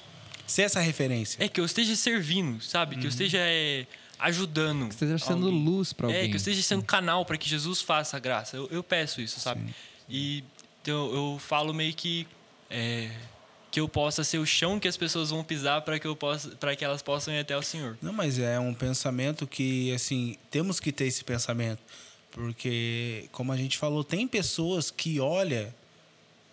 Ser 0.46 0.62
essa 0.62 0.80
referência. 0.80 1.42
É, 1.44 1.48
que 1.48 1.60
eu 1.60 1.64
esteja 1.64 1.94
servindo, 1.94 2.62
sabe? 2.62 2.94
Uhum. 2.94 3.00
Que 3.00 3.06
eu 3.06 3.10
uhum. 3.10 3.12
esteja. 3.12 3.38
É, 3.40 3.86
ajudando. 4.18 4.88
Que 4.88 4.94
esteja 4.94 5.18
sendo 5.18 5.46
alguém. 5.46 5.64
luz 5.64 5.92
para 5.92 6.06
alguém. 6.06 6.22
É, 6.22 6.26
que 6.28 6.34
eu 6.34 6.38
esteja 6.38 6.62
sendo 6.62 6.84
canal 6.84 7.24
para 7.24 7.36
que 7.36 7.48
Jesus 7.48 7.80
faça 7.80 8.16
a 8.16 8.20
graça. 8.20 8.56
Eu, 8.56 8.68
eu 8.70 8.82
peço 8.82 9.20
isso, 9.20 9.40
sabe? 9.40 9.60
Sim. 9.60 9.74
E 10.08 10.44
então, 10.82 11.12
eu 11.12 11.38
falo 11.38 11.74
meio 11.74 11.92
que 11.92 12.26
é, 12.70 13.10
que 13.70 13.80
eu 13.80 13.88
possa 13.88 14.22
ser 14.22 14.38
o 14.38 14.46
chão 14.46 14.78
que 14.78 14.86
as 14.86 14.96
pessoas 14.96 15.30
vão 15.30 15.42
pisar 15.42 15.82
para 15.82 15.98
que 15.98 16.06
eu 16.06 16.14
possa 16.14 16.50
para 16.50 16.76
que 16.76 16.84
elas 16.84 17.02
possam 17.02 17.34
ir 17.34 17.40
até 17.40 17.56
o 17.56 17.62
Senhor. 17.62 17.98
Não, 18.00 18.12
mas 18.12 18.38
é 18.38 18.58
um 18.58 18.72
pensamento 18.72 19.46
que 19.46 19.92
assim 19.92 20.36
temos 20.50 20.78
que 20.78 20.92
ter 20.92 21.06
esse 21.06 21.24
pensamento 21.24 21.82
Porque, 22.30 23.28
como 23.32 23.50
a 23.50 23.56
gente 23.56 23.78
falou, 23.78 24.04
tem 24.04 24.28
pessoas 24.28 24.90
que 24.90 25.18
olham 25.18 25.72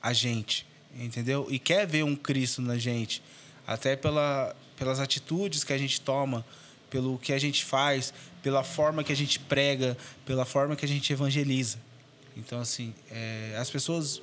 a 0.02 0.14
gente, 0.14 0.66
entendeu? 0.98 1.46
E 1.50 1.60
quer 1.60 1.86
ver 1.86 2.04
um 2.04 2.16
Cristo 2.16 2.62
na 2.62 2.78
gente. 2.78 3.22
Até 3.68 3.96
pela, 3.96 4.56
pelas 4.78 5.00
atitudes 5.00 5.64
que 5.64 5.74
a 5.74 5.78
gente 5.78 6.02
toma, 6.02 6.46
pelo 6.94 7.18
que 7.18 7.34
a 7.34 7.40
gente 7.40 7.66
faz, 7.66 8.14
pela 8.44 8.64
forma 8.64 9.04
que 9.04 9.12
a 9.12 9.16
gente 9.16 9.40
prega, 9.40 9.98
pela 10.28 10.46
forma 10.46 10.76
que 10.76 10.86
a 10.86 10.88
gente 10.88 11.12
evangeliza. 11.12 11.80
Então, 12.38 12.60
assim, 12.60 12.94
é, 13.10 13.58
as 13.58 13.68
pessoas 13.68 14.22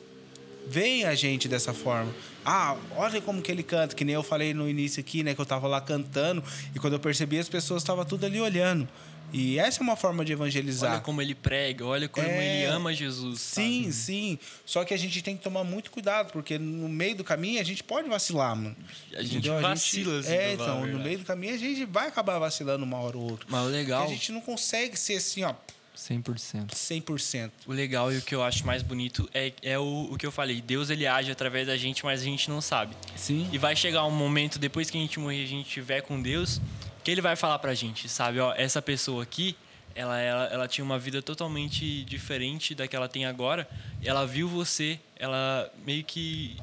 veem 0.68 1.04
a 1.04 1.16
gente 1.16 1.48
dessa 1.48 1.74
forma. 1.74 2.14
Ah, 2.44 2.76
olha 2.94 3.20
como 3.20 3.42
que 3.42 3.50
ele 3.50 3.64
canta, 3.64 3.96
que 3.96 4.04
nem 4.04 4.14
eu 4.14 4.22
falei 4.22 4.54
no 4.54 4.68
início 4.68 5.00
aqui, 5.00 5.24
né? 5.24 5.34
Que 5.34 5.40
eu 5.40 5.46
tava 5.46 5.66
lá 5.66 5.80
cantando 5.80 6.44
e 6.72 6.78
quando 6.78 6.92
eu 6.92 7.00
percebi 7.00 7.40
as 7.40 7.48
pessoas 7.48 7.82
estavam 7.82 8.04
tudo 8.04 8.24
ali 8.24 8.40
olhando. 8.40 8.88
E 9.32 9.58
essa 9.58 9.80
é 9.80 9.82
uma 9.82 9.96
forma 9.96 10.24
de 10.24 10.32
evangelizar. 10.32 10.92
Olha 10.92 11.00
como 11.00 11.20
ele 11.22 11.34
prega, 11.34 11.84
olha 11.84 12.08
como 12.08 12.26
É, 12.26 12.62
ele 12.62 12.64
ama 12.66 12.92
Jesus. 12.92 13.40
Sim, 13.40 13.82
sabe? 13.84 13.92
sim. 13.94 14.38
Só 14.66 14.84
que 14.84 14.92
a 14.94 14.96
gente 14.96 15.22
tem 15.22 15.36
que 15.36 15.42
tomar 15.42 15.64
muito 15.64 15.90
cuidado, 15.90 16.32
porque 16.32 16.58
no 16.58 16.88
meio 16.88 17.14
do 17.16 17.24
caminho 17.24 17.60
a 17.60 17.64
gente 17.64 17.82
pode 17.84 18.08
vacilar, 18.08 18.56
mano. 18.56 18.76
A 19.14 19.22
gente 19.22 19.36
Entendeu? 19.38 19.60
vacila, 19.60 20.18
assim, 20.20 20.32
É, 20.32 20.56
pra 20.56 20.66
falar 20.66 20.72
a 20.72 20.74
então, 20.74 20.74
no 20.80 20.86
verdade. 20.86 21.04
meio 21.04 21.18
do 21.18 21.24
caminho 21.24 21.54
a 21.54 21.58
gente 21.58 21.84
vai 21.84 22.08
acabar 22.08 22.38
vacilando 22.38 22.84
uma 22.84 22.98
hora 22.98 23.16
ou 23.16 23.30
outra. 23.30 23.46
Mas 23.48 23.60
o 23.60 23.64
Porque 23.64 23.76
legal, 23.76 24.04
a 24.04 24.08
gente 24.08 24.32
não 24.32 24.40
consegue 24.40 24.96
ser 24.98 25.16
assim, 25.16 25.44
ó, 25.44 25.54
100%. 25.96 26.68
100%. 26.74 27.50
o 27.66 27.72
legal 27.72 28.12
e 28.12 28.18
o 28.18 28.22
que 28.22 28.34
eu 28.34 28.42
acho 28.42 28.64
mais 28.64 28.82
bonito 28.82 29.28
é, 29.34 29.52
é 29.62 29.78
o, 29.78 30.08
o 30.12 30.16
que 30.16 30.24
eu 30.24 30.32
falei. 30.32 30.60
Deus 30.62 30.88
ele 30.88 31.06
age 31.06 31.30
através 31.30 31.66
da 31.66 31.76
gente, 31.76 32.04
mas 32.04 32.20
a 32.22 32.24
gente 32.24 32.48
não 32.48 32.60
sabe. 32.60 32.96
Sim. 33.16 33.48
E 33.52 33.58
vai 33.58 33.76
chegar 33.76 34.04
um 34.06 34.10
momento, 34.10 34.58
depois 34.58 34.88
que 34.88 34.96
a 34.96 35.00
gente 35.00 35.18
morrer, 35.20 35.44
a 35.44 35.46
gente 35.46 35.66
estiver 35.66 36.00
com 36.00 36.20
Deus, 36.22 36.60
que 37.02 37.10
ele 37.10 37.20
vai 37.20 37.36
falar 37.36 37.58
pra 37.58 37.74
gente, 37.74 38.08
sabe? 38.08 38.40
Ó, 38.40 38.52
essa 38.54 38.80
pessoa 38.80 39.22
aqui, 39.22 39.56
ela, 39.94 40.18
ela, 40.18 40.44
ela 40.46 40.68
tinha 40.68 40.84
uma 40.84 40.98
vida 40.98 41.22
totalmente 41.22 42.04
diferente 42.04 42.74
da 42.74 42.86
que 42.86 42.94
ela 42.94 43.08
tem 43.08 43.26
agora. 43.26 43.68
Ela 44.02 44.26
viu 44.26 44.48
você, 44.48 44.98
ela 45.16 45.70
meio 45.84 46.04
que 46.04 46.56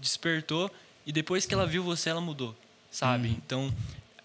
despertou, 0.00 0.70
e 1.06 1.12
depois 1.12 1.46
que 1.46 1.54
ela 1.54 1.66
viu 1.66 1.82
você, 1.82 2.10
ela 2.10 2.20
mudou, 2.20 2.54
sabe? 2.90 3.28
Então, 3.28 3.72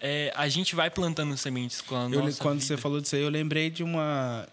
é, 0.00 0.32
a 0.36 0.48
gente 0.48 0.74
vai 0.74 0.90
plantando 0.90 1.36
sementes 1.36 1.80
com 1.80 1.96
a 1.96 2.04
Eu, 2.04 2.22
nossa 2.22 2.42
quando 2.42 2.60
vida. 2.60 2.66
você 2.66 2.76
falou 2.76 3.00
disso 3.00 3.16
aí, 3.16 3.22
eu 3.22 3.30
lembrei 3.30 3.70
de 3.70 3.82
uma 3.82 4.46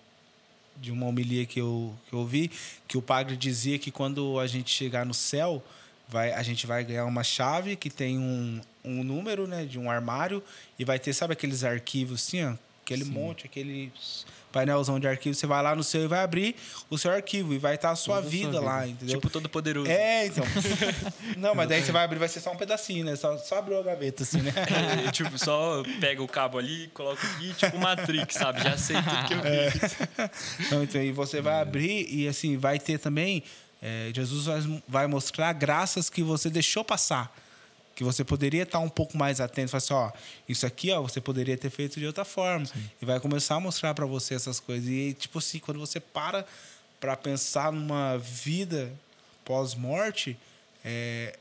de 0.76 0.92
uma 0.92 1.06
homilia 1.06 1.46
que 1.46 1.62
eu, 1.62 1.96
que 2.10 2.14
eu 2.14 2.20
ouvi, 2.20 2.52
que 2.88 2.98
o 2.98 3.02
padre 3.02 3.38
dizia 3.38 3.78
que 3.78 3.92
quando 3.92 4.40
a 4.40 4.48
gente 4.48 4.72
chegar 4.72 5.06
no 5.06 5.14
céu, 5.14 5.64
vai, 6.10 6.34
a 6.34 6.42
gente 6.42 6.66
vai 6.66 6.84
ganhar 6.84 7.06
uma 7.06 7.24
chave 7.24 7.76
que 7.76 7.90
tem 7.90 8.18
um, 8.18 8.60
um 8.84 9.04
número, 9.04 9.48
né, 9.48 9.66
de 9.66 9.80
um 9.80 9.90
armário 9.90 10.44
e 10.78 10.86
vai 10.86 11.00
ter, 11.00 11.14
sabe 11.14 11.34
aqueles 11.34 11.64
arquivos 11.64 12.28
assim, 12.28 12.44
ó, 12.46 12.54
aquele 12.84 13.06
monte, 13.06 13.46
aquele 13.46 13.92
painelzão 14.52 15.00
de 15.00 15.08
arquivo, 15.08 15.34
você 15.34 15.48
vai 15.48 15.64
lá 15.64 15.76
no 15.76 15.84
seu 15.84 16.04
e 16.04 16.08
vai 16.08 16.20
abrir 16.20 16.56
o 16.88 16.96
seu 16.96 17.12
arquivo 17.12 17.56
e 17.56 17.58
vai 17.58 17.74
estar 17.74 17.90
a 17.90 17.96
sua 17.96 18.18
Toda 18.18 18.28
a 18.28 18.30
sua 18.30 18.40
vida 18.40 18.62
lá, 18.62 18.82
vida. 18.82 18.92
entendeu? 18.92 19.16
Tipo, 19.16 19.30
todo 19.30 19.50
poderoso. 19.50 19.90
É, 19.90 20.28
então. 20.28 20.46
Não, 21.38 21.56
mas 21.56 21.68
daí 21.68 21.82
você 21.82 21.92
vai 21.92 22.04
abrir, 22.04 22.20
vai 22.20 22.28
ser 22.28 22.40
só 22.40 22.52
um 22.52 22.56
pedacinho, 22.56 23.04
né? 23.04 23.16
Só, 23.16 23.36
só 23.40 23.58
abriu 23.58 23.80
a 23.80 23.82
gaveta, 23.82 24.22
assim, 24.22 24.42
né? 24.42 24.54
É, 25.08 25.10
tipo, 25.12 25.40
só 25.40 25.82
pega 26.00 26.22
o 26.22 26.28
cabo 26.28 26.60
ali, 26.60 26.88
coloca 26.94 27.26
aqui, 27.26 27.52
tipo 27.56 27.80
Matrix, 27.80 28.36
sabe? 28.36 28.62
Já 28.62 28.78
sei 28.78 28.96
tudo 28.98 29.28
que 29.28 29.34
eu 29.34 29.42
vi. 29.42 30.28
Então, 30.68 30.84
então, 30.84 31.02
e 31.02 31.12
você 31.12 31.42
vai 31.42 31.60
abrir 31.60 32.08
e 32.14 32.28
assim 32.28 32.56
vai 32.56 32.78
ter 32.78 33.00
também 33.00 33.44
é, 33.82 34.12
Jesus 34.14 34.46
vai, 34.46 34.84
vai 34.88 35.08
mostrar 35.08 35.52
graças 35.52 36.10
que 36.10 36.24
você 36.24 36.50
deixou 36.50 36.86
passar 36.86 37.36
que 37.96 38.04
você 38.04 38.24
poderia 38.24 38.64
estar 38.64 38.80
um 38.80 38.90
pouco 38.90 39.18
mais 39.18 39.40
atento 39.40 39.72
falar 39.72 39.78
assim, 39.78 39.94
ó 39.94 40.12
isso 40.48 40.66
aqui 40.66 40.92
ó 40.92 41.02
você 41.02 41.22
poderia 41.22 41.58
ter 41.58 41.70
feito 41.70 42.00
de 42.00 42.06
outra 42.06 42.26
forma 42.26 42.66
e 43.02 43.06
vai 43.06 43.20
começar 43.20 43.56
a 43.56 43.60
mostrar 43.60 43.94
para 43.94 44.06
você 44.06 44.34
essas 44.36 44.60
coisas 44.60 44.88
e 44.88 45.14
tipo 45.14 45.40
assim 45.40 45.60
quando 45.60 45.80
você 45.80 46.00
para 46.00 46.46
para 47.00 47.16
pensar 47.16 47.72
numa 47.72 48.18
vida 48.18 48.92
pós 49.46 49.76
morte 49.76 50.38
é, 50.84 51.38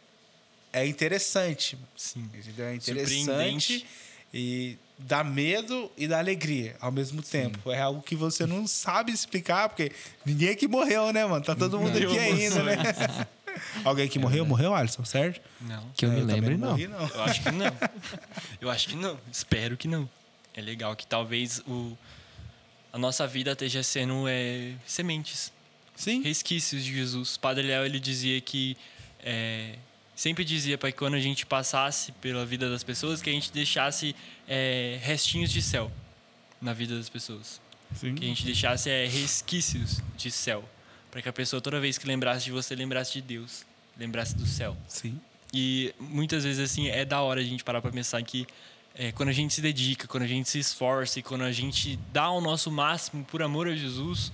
é 0.72 0.86
interessante 0.86 1.78
Sim. 1.96 2.28
entendeu? 2.34 2.66
é 2.66 2.74
interessante 2.74 3.86
e 4.34 4.78
dá 4.98 5.22
medo 5.22 5.90
e 5.96 6.06
dá 6.06 6.18
alegria 6.18 6.76
ao 6.80 6.90
mesmo 6.90 7.22
tempo. 7.22 7.70
É 7.70 7.80
algo 7.80 8.00
que 8.02 8.16
você 8.16 8.46
não 8.46 8.66
sabe 8.66 9.12
explicar, 9.12 9.68
porque 9.68 9.92
ninguém 10.24 10.50
aqui 10.50 10.66
morreu, 10.66 11.12
né, 11.12 11.24
mano? 11.26 11.44
Tá 11.44 11.54
todo 11.54 11.78
mundo 11.78 11.96
aqui 11.96 12.18
ainda, 12.18 12.62
né? 12.62 12.76
Alguém 13.84 14.08
que 14.08 14.18
morreu, 14.18 14.44
morreu, 14.44 14.74
Alisson, 14.74 15.04
certo? 15.04 15.40
Não. 15.60 15.90
Que 15.94 16.04
eu 16.06 16.10
me 16.10 16.20
também 16.20 16.36
lembre, 16.36 16.56
não. 16.56 16.70
morri, 16.70 16.86
não. 16.86 17.06
Eu 17.06 17.22
acho 17.22 17.42
que 17.42 17.50
não. 17.50 17.76
Eu 18.60 18.70
acho 18.70 18.88
que 18.88 18.96
não. 18.96 19.18
Espero 19.30 19.76
que 19.76 19.88
não. 19.88 20.08
É 20.54 20.60
legal 20.60 20.94
que 20.94 21.06
talvez 21.06 21.60
o, 21.66 21.96
a 22.92 22.98
nossa 22.98 23.26
vida 23.26 23.52
esteja 23.52 23.82
sendo 23.82 24.24
é, 24.28 24.72
sementes, 24.86 25.52
Sim. 25.96 26.22
resquícios 26.22 26.84
de 26.84 26.94
Jesus. 26.94 27.36
O 27.36 27.40
Padre 27.40 27.66
Léo 27.66 27.84
ele 27.84 27.98
dizia 27.98 28.40
que 28.40 28.76
é, 29.22 29.76
sempre 30.14 30.44
dizia 30.44 30.76
para 30.76 30.92
que 30.92 30.98
quando 30.98 31.14
a 31.14 31.20
gente 31.20 31.46
passasse 31.46 32.12
pela 32.12 32.44
vida 32.44 32.68
das 32.68 32.82
pessoas 32.82 33.22
que 33.22 33.30
a 33.30 33.32
gente 33.32 33.50
deixasse 33.52 34.14
é, 34.46 34.98
restinhos 35.02 35.50
de 35.50 35.62
céu 35.62 35.90
na 36.60 36.72
vida 36.72 36.96
das 36.96 37.08
pessoas. 37.08 37.60
Sim. 37.94 38.14
Que 38.14 38.24
a 38.24 38.28
gente 38.28 38.44
deixasse 38.44 38.90
é, 38.90 39.06
resquícios 39.06 40.00
de 40.16 40.30
céu. 40.30 40.68
Para 41.12 41.22
que 41.22 41.28
a 41.28 41.32
pessoa, 41.32 41.60
toda 41.60 41.78
vez 41.78 41.96
que 41.98 42.06
lembrasse 42.06 42.46
de 42.46 42.50
você, 42.50 42.74
lembrasse 42.74 43.12
de 43.12 43.20
Deus. 43.22 43.64
Lembrasse 43.98 44.34
do 44.34 44.46
céu. 44.46 44.76
Sim. 44.88 45.20
E 45.54 45.94
muitas 46.00 46.42
vezes, 46.42 46.58
assim, 46.58 46.88
é 46.88 47.04
da 47.04 47.20
hora 47.20 47.40
a 47.40 47.44
gente 47.44 47.62
parar 47.62 47.80
pra 47.82 47.90
pensar 47.92 48.20
que 48.22 48.46
é, 48.94 49.12
quando 49.12 49.28
a 49.28 49.32
gente 49.32 49.52
se 49.52 49.60
dedica, 49.60 50.08
quando 50.08 50.22
a 50.22 50.26
gente 50.26 50.48
se 50.48 50.58
esforça 50.58 51.18
e 51.20 51.22
quando 51.22 51.42
a 51.44 51.52
gente 51.52 51.98
dá 52.12 52.30
o 52.30 52.40
nosso 52.40 52.70
máximo 52.70 53.24
por 53.24 53.42
amor 53.42 53.68
a 53.68 53.76
Jesus, 53.76 54.32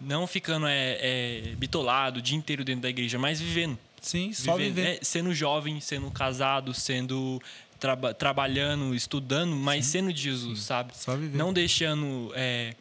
não 0.00 0.26
ficando 0.26 0.66
é, 0.68 0.98
é, 1.00 1.54
bitolado 1.56 2.20
o 2.20 2.22
dia 2.22 2.36
inteiro 2.38 2.64
dentro 2.64 2.82
da 2.82 2.88
igreja, 2.88 3.18
mas 3.18 3.40
vivendo. 3.40 3.76
Sim, 4.00 4.32
só 4.32 4.56
Vivendo, 4.56 4.86
é, 4.86 4.98
sendo 5.02 5.32
jovem, 5.34 5.80
sendo 5.80 6.10
casado, 6.10 6.72
sendo 6.74 7.40
traba- 7.78 8.14
trabalhando, 8.14 8.94
estudando, 8.94 9.54
mas 9.54 9.86
sendo 9.86 10.12
de 10.12 10.22
Jesus, 10.22 10.60
sabe? 10.62 10.96
Só 10.96 11.16
viver. 11.16 11.36
Não 11.38 11.52
deixando 11.52 12.32
é, 12.34 12.74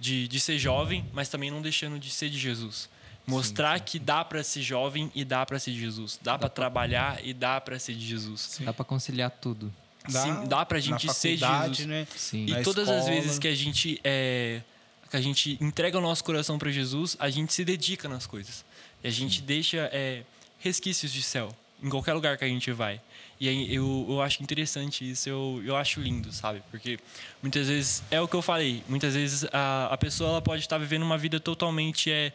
de, 0.00 0.26
de 0.26 0.40
ser 0.40 0.58
jovem, 0.58 1.06
mas 1.12 1.28
também 1.28 1.50
não 1.50 1.60
deixando 1.60 1.98
de 1.98 2.10
ser 2.10 2.30
de 2.30 2.38
Jesus. 2.38 2.88
Mostrar 3.26 3.78
que 3.80 3.98
dá 3.98 4.24
para 4.24 4.42
ser 4.42 4.62
jovem 4.62 5.12
e 5.14 5.24
dá 5.24 5.44
para 5.44 5.58
ser 5.58 5.72
de 5.72 5.78
Jesus. 5.78 6.18
Dá, 6.20 6.38
para 6.38 6.48
trabalhar 6.48 7.24
e 7.24 7.34
dá 7.34 7.60
para 7.60 7.78
ser 7.78 7.94
de 7.94 8.04
Jesus. 8.04 8.58
Dá 8.60 8.72
pra 8.72 8.84
conciliar 8.84 9.30
tudo. 9.30 9.72
Sim, 10.08 10.48
dá 10.48 10.64
pra 10.64 10.78
na 10.78 10.80
gente 10.80 11.12
ser 11.12 11.36
Jesus. 11.36 11.86
né? 11.86 12.06
Sim. 12.16 12.46
E 12.46 12.50
Na 12.52 12.62
todas 12.62 12.88
as 12.88 13.00
escola. 13.04 13.14
vezes 13.20 13.38
que 13.38 13.46
a 13.46 13.54
gente 13.54 14.00
é, 14.02 14.62
que 15.10 15.16
a 15.16 15.20
gente 15.20 15.58
entrega 15.60 15.98
o 15.98 16.00
nosso 16.00 16.24
coração 16.24 16.58
para 16.58 16.70
Jesus, 16.70 17.16
a 17.20 17.28
gente 17.28 17.52
se 17.52 17.64
dedica 17.64 18.08
nas 18.08 18.26
coisas. 18.26 18.64
E 19.04 19.08
a 19.08 19.10
gente 19.10 19.42
deixa 19.42 19.90
é, 19.92 20.24
resquícios 20.58 21.12
de 21.12 21.22
céu 21.22 21.54
em 21.82 21.88
qualquer 21.88 22.14
lugar 22.14 22.36
que 22.36 22.44
a 22.44 22.48
gente 22.48 22.72
vai. 22.72 23.00
E 23.38 23.48
aí 23.48 23.74
eu, 23.74 24.06
eu 24.08 24.20
acho 24.20 24.42
interessante 24.42 25.08
isso, 25.08 25.28
eu, 25.28 25.62
eu 25.64 25.76
acho 25.76 26.00
lindo, 26.00 26.32
sabe? 26.32 26.62
Porque 26.70 26.98
muitas 27.42 27.68
vezes, 27.68 28.02
é 28.10 28.20
o 28.20 28.28
que 28.28 28.36
eu 28.36 28.42
falei, 28.42 28.82
muitas 28.88 29.14
vezes 29.14 29.46
a, 29.52 29.88
a 29.90 29.96
pessoa 29.96 30.30
ela 30.30 30.42
pode 30.42 30.62
estar 30.62 30.76
vivendo 30.78 31.02
uma 31.02 31.16
vida 31.16 31.40
totalmente 31.40 32.10
é, 32.10 32.32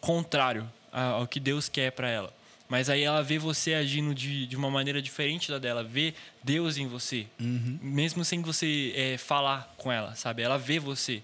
contrário 0.00 0.66
ao 0.90 1.26
que 1.26 1.38
Deus 1.38 1.68
quer 1.68 1.92
para 1.92 2.08
ela. 2.08 2.32
Mas 2.68 2.88
aí 2.88 3.02
ela 3.02 3.22
vê 3.22 3.38
você 3.38 3.74
agindo 3.74 4.14
de, 4.14 4.46
de 4.46 4.56
uma 4.56 4.70
maneira 4.70 5.00
diferente 5.00 5.50
da 5.50 5.58
dela, 5.58 5.84
vê 5.84 6.14
Deus 6.42 6.78
em 6.78 6.86
você, 6.86 7.26
mesmo 7.38 8.24
sem 8.24 8.42
você 8.42 8.92
é, 8.96 9.18
falar 9.18 9.72
com 9.76 9.92
ela, 9.92 10.14
sabe? 10.16 10.42
Ela 10.42 10.58
vê 10.58 10.78
você. 10.78 11.22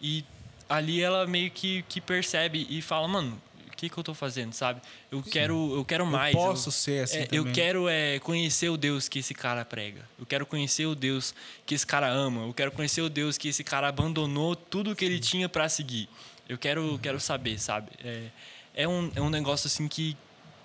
E 0.00 0.24
ali 0.68 1.00
ela 1.00 1.26
meio 1.26 1.50
que, 1.50 1.82
que 1.88 2.00
percebe 2.00 2.66
e 2.68 2.80
fala, 2.82 3.08
mano, 3.08 3.40
que, 3.76 3.88
que 3.90 3.98
eu 3.98 4.02
tô 4.02 4.14
fazendo, 4.14 4.52
sabe? 4.52 4.80
Eu 5.10 5.22
quero, 5.22 5.76
eu 5.76 5.84
quero 5.84 6.06
mais. 6.06 6.34
posso 6.34 6.72
ser 6.72 7.04
assim 7.04 7.18
é, 7.18 7.28
Eu 7.30 7.52
quero 7.52 7.88
é, 7.88 8.18
conhecer 8.20 8.68
o 8.70 8.76
Deus 8.76 9.08
que 9.08 9.18
esse 9.18 9.34
cara 9.34 9.64
prega. 9.64 10.08
Eu 10.18 10.24
quero 10.24 10.46
conhecer 10.46 10.86
o 10.86 10.94
Deus 10.94 11.34
que 11.64 11.74
esse 11.74 11.86
cara 11.86 12.08
ama. 12.08 12.46
Eu 12.46 12.54
quero 12.54 12.72
conhecer 12.72 13.02
o 13.02 13.10
Deus 13.10 13.36
que 13.36 13.48
esse 13.48 13.62
cara 13.62 13.88
abandonou 13.88 14.56
tudo 14.56 14.96
que 14.96 15.04
ele 15.04 15.20
tinha 15.20 15.48
para 15.48 15.68
seguir. 15.68 16.08
Eu 16.48 16.56
quero, 16.56 16.98
quero 17.02 17.20
saber, 17.20 17.58
sabe? 17.58 17.90
É, 18.02 18.28
é, 18.74 18.88
um, 18.88 19.10
é 19.14 19.20
um 19.20 19.30
negócio 19.30 19.66
assim 19.66 19.86
que, 19.86 20.16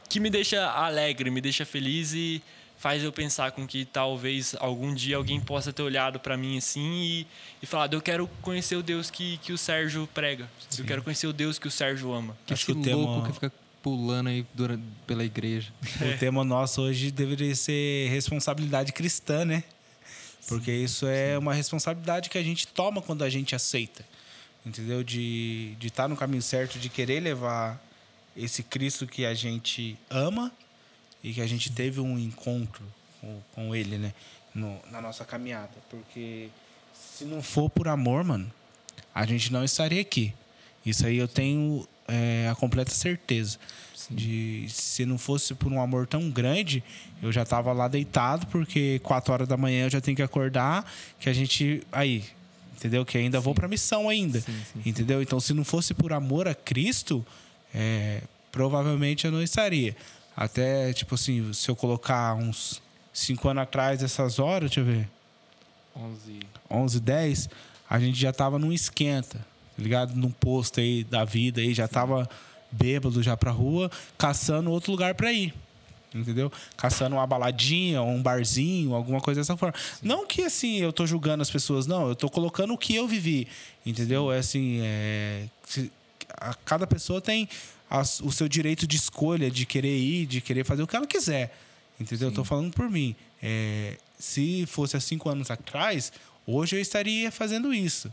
que 0.08 0.19
me 0.19 0.30
deixa 0.30 0.69
alegre, 0.71 1.30
me 1.30 1.41
deixa 1.41 1.65
feliz 1.65 2.13
e 2.13 2.41
faz 2.82 3.04
eu 3.04 3.13
pensar 3.13 3.52
com 3.52 3.67
que 3.67 3.86
talvez 3.86 4.56
algum 4.60 4.91
dia 4.91 5.15
alguém 5.15 5.39
possa 5.39 5.72
ter 5.72 5.84
olhado 5.84 6.20
para 6.20 6.36
mim 6.36 6.58
assim 6.58 6.82
e, 6.82 7.28
e 7.62 7.65
falado, 7.67 7.94
eu 7.94 8.02
quero 8.02 8.28
conhecer 8.41 8.76
o 8.76 8.82
Deus 8.82 9.12
que, 9.12 9.38
que 9.38 9.54
o 9.54 9.58
Sérgio 9.58 10.10
prega. 10.12 10.50
Eu 10.80 10.84
quero 10.84 11.04
conhecer 11.04 11.28
o 11.28 11.34
Deus 11.34 11.60
que 11.60 11.67
o 11.67 11.72
Sérgio 11.72 12.12
ama. 12.12 12.36
Que 12.44 12.54
Acho 12.54 12.65
que 12.65 12.72
o 12.72 12.82
tema- 12.82 12.98
louco 12.98 13.28
que 13.28 13.34
fica 13.34 13.54
pulando 13.84 14.30
aí 14.30 14.44
durante, 14.56 14.82
pela 15.06 15.24
igreja. 15.24 15.72
O 16.02 16.17
tema 16.17 16.44
nosso 16.44 16.82
hoje 16.82 17.12
deveria 17.12 17.54
ser 17.54 18.10
responsabilidade 18.10 18.91
cristã, 18.91 19.46
né? 19.46 19.63
Porque 20.48 20.72
isso 20.72 21.06
é 21.06 21.38
uma 21.38 21.54
responsabilidade 21.54 22.32
que 22.32 22.38
a 22.39 22.44
gente 22.44 22.67
toma 22.67 23.00
quando 23.00 23.24
a 23.24 23.30
gente 23.30 23.54
aceita. 23.54 24.04
Entendeu? 24.65 25.04
De 25.04 25.74
estar 25.74 25.80
de 25.80 25.91
tá 25.91 26.08
no 26.08 26.17
caminho 26.17 26.41
certo, 26.41 26.80
de 26.80 26.89
querer 26.89 27.20
levar 27.20 27.80
esse 28.36 28.63
Cristo 28.63 29.06
que 29.06 29.24
a 29.24 29.36
gente 29.36 29.96
ama 30.10 30.52
e 31.23 31.34
que 31.34 31.41
a 31.41 31.47
gente 31.47 31.71
teve 31.71 31.99
um 31.99 32.17
encontro 32.17 32.84
com, 33.19 33.39
com 33.53 33.75
ele, 33.75 33.97
né? 33.97 34.13
No, 34.53 34.79
na 34.91 35.01
nossa 35.01 35.23
caminhada. 35.23 35.71
Porque 35.89 36.49
se 36.93 37.25
não 37.25 37.41
for 37.41 37.69
por 37.69 37.88
amor, 37.88 38.23
mano, 38.23 38.51
a 39.13 39.25
gente 39.25 39.51
não 39.51 39.63
estaria 39.63 40.01
aqui. 40.01 40.34
Isso 40.86 41.05
aí 41.05 41.17
eu 41.17 41.27
tenho 41.27 41.88
é, 42.07 42.47
a 42.49 42.55
completa 42.55 42.91
certeza. 42.91 43.57
De 44.10 44.65
se 44.67 45.05
não 45.05 45.17
fosse 45.17 45.53
por 45.53 45.71
um 45.71 45.79
amor 45.79 46.07
tão 46.07 46.29
grande, 46.29 46.84
eu 47.21 47.31
já 47.31 47.45
tava 47.45 47.71
lá 47.71 47.88
deitado, 47.88 48.47
porque 48.47 48.99
quatro 49.03 49.31
horas 49.31 49.47
da 49.47 49.55
manhã 49.55 49.86
eu 49.86 49.89
já 49.89 50.01
tenho 50.01 50.17
que 50.17 50.23
acordar, 50.23 50.91
que 51.19 51.29
a 51.29 51.34
gente. 51.34 51.84
Aí, 51.91 52.25
entendeu? 52.75 53.05
Que 53.05 53.19
ainda 53.19 53.39
vou 53.39 53.53
pra 53.53 53.67
missão 53.67 54.10
ainda. 54.10 54.41
Sim, 54.41 54.62
sim. 54.73 54.81
Entendeu? 54.86 55.21
Então, 55.21 55.39
se 55.39 55.53
não 55.53 55.63
fosse 55.63 55.93
por 55.93 56.12
amor 56.12 56.47
a 56.47 56.55
Cristo, 56.55 57.25
é, 57.73 58.21
provavelmente 58.51 59.25
eu 59.25 59.31
não 59.31 59.41
estaria. 59.41 59.95
Até, 60.36 60.94
tipo 60.94 61.15
assim, 61.15 61.52
se 61.54 61.70
eu 61.70 61.76
colocar 61.76 62.36
uns 62.36 62.82
cinco 63.13 63.50
anos 63.50 63.63
atrás, 63.63 64.02
essas 64.02 64.39
horas, 64.39 64.70
deixa 64.70 64.80
eu 64.80 64.86
ver. 64.86 65.10
11. 65.96 66.39
11, 66.70 67.00
10, 67.00 67.50
a 67.89 68.00
gente 68.00 68.17
já 68.17 68.32
tava 68.32 68.58
num 68.58 68.72
esquenta, 68.72 69.38
tá 69.38 69.84
ligado? 69.84 70.15
Num 70.15 70.32
posto 70.32 70.80
aí 70.80 71.04
da 71.04 71.26
vida 71.26 71.62
aí, 71.62 71.74
já 71.74 71.88
tava 71.88 72.30
bêbado 72.72 73.22
já 73.22 73.36
pra 73.36 73.52
rua, 73.52 73.91
caçando 74.17 74.72
outro 74.72 74.91
lugar 74.91 75.13
pra 75.15 75.32
ir. 75.34 75.54
Entendeu? 76.13 76.52
Caçando 76.76 77.15
uma 77.15 77.26
baladinha, 77.26 78.02
um 78.02 78.22
barzinho, 78.22 78.94
alguma 78.94 79.22
coisa 79.22 79.39
dessa 79.41 79.56
forma. 79.56 79.74
Não 80.02 80.28
que 80.28 80.44
assim 80.44 80.78
eu 80.78 80.91
tô 80.91 81.06
julgando 81.06 81.41
as 81.41 81.50
pessoas, 81.50 81.88
não, 81.88 82.10
eu 82.10 82.15
tô 82.15 82.30
colocando 82.30 82.74
o 82.74 82.78
que 82.78 82.96
eu 82.96 83.08
vivi. 83.08 83.48
Entendeu? 83.86 84.32
É 84.32 84.39
assim, 84.39 84.82
é, 84.84 85.46
cada 86.65 86.86
pessoa 86.86 87.22
tem 87.22 87.48
as- 87.91 88.21
o 88.21 88.32
seu 88.32 88.47
direito 88.47 88.88
de 88.88 88.95
escolha, 88.95 89.51
de 89.51 89.65
querer 89.65 89.97
ir, 89.97 90.25
de 90.25 90.39
querer 90.39 90.63
fazer 90.63 90.82
o 90.82 90.88
que 90.88 90.95
ela 90.95 91.06
quiser. 91.06 91.56
Entendeu? 91.99 92.30
Eu 92.30 92.34
tô 92.34 92.43
falando 92.43 92.73
por 92.73 92.89
mim. 92.89 93.15
É, 93.43 93.97
se 94.17 94.65
fosse 94.65 94.95
há 94.95 94.99
cinco 94.99 95.30
anos 95.30 95.51
atrás, 95.51 96.12
hoje 96.47 96.75
eu 96.77 96.82
estaria 96.82 97.30
fazendo 97.32 97.73
isso. 97.73 98.12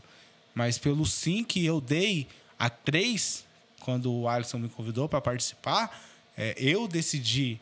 Mas 0.53 0.77
pelo 0.77 1.05
sim 1.05 1.43
que 1.43 1.65
eu 1.65 1.79
dei 1.79 2.27
a 2.57 2.69
três, 2.69 3.45
quando 3.79 4.11
o 4.11 4.27
Alisson 4.27 4.59
me 4.59 4.69
convidou 4.69 5.07
para 5.07 5.21
participar, 5.21 6.05
é, 6.37 6.53
eu 6.57 6.87
decidi 6.87 7.59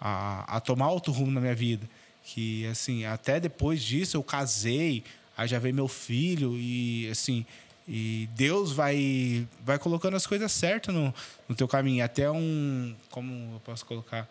a, 0.00 0.56
a 0.56 0.60
tomar 0.60 0.90
outro 0.90 1.12
rumo 1.12 1.32
na 1.32 1.40
minha 1.40 1.54
vida. 1.54 1.88
Que, 2.24 2.66
assim, 2.66 3.04
até 3.04 3.40
depois 3.40 3.82
disso 3.82 4.16
eu 4.16 4.22
casei, 4.22 5.02
aí 5.36 5.48
já 5.48 5.58
veio 5.58 5.74
meu 5.74 5.88
filho 5.88 6.56
e, 6.56 7.08
assim, 7.10 7.44
e 7.86 8.28
Deus 8.34 8.72
vai, 8.72 9.46
vai 9.64 9.78
colocando 9.78 10.16
as 10.16 10.26
coisas 10.26 10.50
certas 10.52 10.94
no, 10.94 11.14
no 11.48 11.54
teu 11.54 11.68
caminho. 11.68 12.04
Até 12.04 12.30
um, 12.30 12.94
como 13.10 13.54
eu 13.54 13.60
posso 13.60 13.84
colocar? 13.84 14.28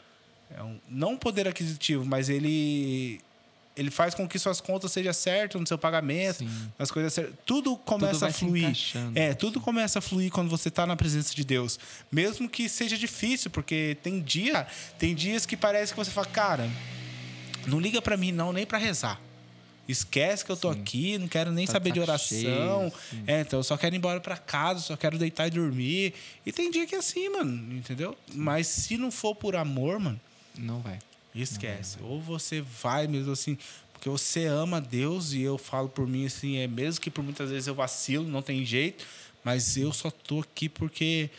É 0.55 0.61
um, 0.63 0.79
não 0.89 1.13
um 1.13 1.17
poder 1.17 1.47
aquisitivo, 1.47 2.05
mas 2.05 2.29
ele 2.29 3.21
ele 3.75 3.89
faz 3.89 4.13
com 4.13 4.27
que 4.27 4.37
suas 4.37 4.61
contas 4.61 4.91
sejam 4.91 5.11
certas 5.13 5.59
no 5.59 5.65
seu 5.67 5.77
pagamento, 5.77 6.39
Sim. 6.39 6.71
as 6.77 6.91
coisas 6.91 7.11
certas. 7.11 7.33
Tudo 7.45 7.75
começa 7.75 8.19
vai 8.19 8.29
a 8.29 8.33
fluir. 8.33 8.75
É, 9.15 9.33
tudo 9.33 9.59
começa 9.59 9.99
a 9.99 10.01
fluir 10.01 10.31
quando 10.31 10.49
você 10.49 10.69
está 10.69 10.85
na 10.85 10.95
presença 10.95 11.33
de 11.33 11.43
Deus. 11.43 11.79
Mesmo 12.11 12.47
que 12.47 12.69
seja 12.69 12.95
difícil, 12.97 13.49
porque 13.49 13.97
tem 14.03 14.21
dia, 14.21 14.67
tem 14.99 15.15
dias 15.15 15.45
que 15.45 15.57
parece 15.57 15.91
que 15.91 15.97
você 15.97 16.11
fala, 16.11 16.27
cara, 16.27 16.69
não 17.65 17.79
liga 17.79 17.99
para 18.01 18.15
mim 18.15 18.31
não, 18.31 18.53
nem 18.53 18.65
para 18.65 18.77
rezar. 18.77 19.19
Esquece 19.87 20.45
que 20.45 20.51
eu 20.51 20.55
tô 20.55 20.69
aqui, 20.69 21.17
não 21.17 21.27
quero 21.27 21.51
nem 21.51 21.65
Tá 21.65 21.73
saber 21.73 21.91
de 21.91 21.99
oração. 21.99 22.91
sim. 23.09 23.23
é, 23.27 23.41
então 23.41 23.59
eu 23.59 23.63
só 23.63 23.75
quero 23.75 23.93
ir 23.93 23.97
embora 23.97 24.19
para 24.21 24.37
casa, 24.37 24.79
só 24.79 24.95
quero 24.95 25.17
deitar 25.17 25.47
e 25.47 25.51
dormir. 25.51 26.13
E 26.45 26.51
tem 26.53 26.71
dia 26.71 26.85
que 26.87 26.95
é 26.95 26.99
assim, 26.99 27.27
mano, 27.29 27.75
entendeu? 27.75 28.15
Mas 28.33 28.67
se 28.67 28.97
não 28.97 29.11
for 29.11 29.35
por 29.35 29.55
amor, 29.55 29.99
mano, 29.99 30.19
Não 30.57 30.79
vai. 30.79 30.99
Esquece. 31.35 31.97
Ou 32.01 32.21
você 32.21 32.61
vai 32.61 33.07
mesmo 33.07 33.31
assim, 33.33 33.57
porque 33.91 34.07
você 34.07 34.45
ama 34.45 34.79
Deus 34.79 35.33
e 35.33 35.41
eu 35.41 35.57
falo 35.57 35.89
por 35.89 36.07
mim 36.07 36.25
assim, 36.27 36.57
é 36.57 36.67
mesmo 36.67 37.01
que 37.01 37.09
por 37.11 37.23
muitas 37.23 37.49
vezes 37.49 37.67
eu 37.67 37.75
vacilo, 37.75 38.25
não 38.27 38.41
tem 38.41 38.63
jeito, 38.63 39.05
mas 39.43 39.75
eu 39.75 39.91
só 39.91 40.09
tô 40.11 40.39
aqui 40.41 40.69
porque 40.69 41.29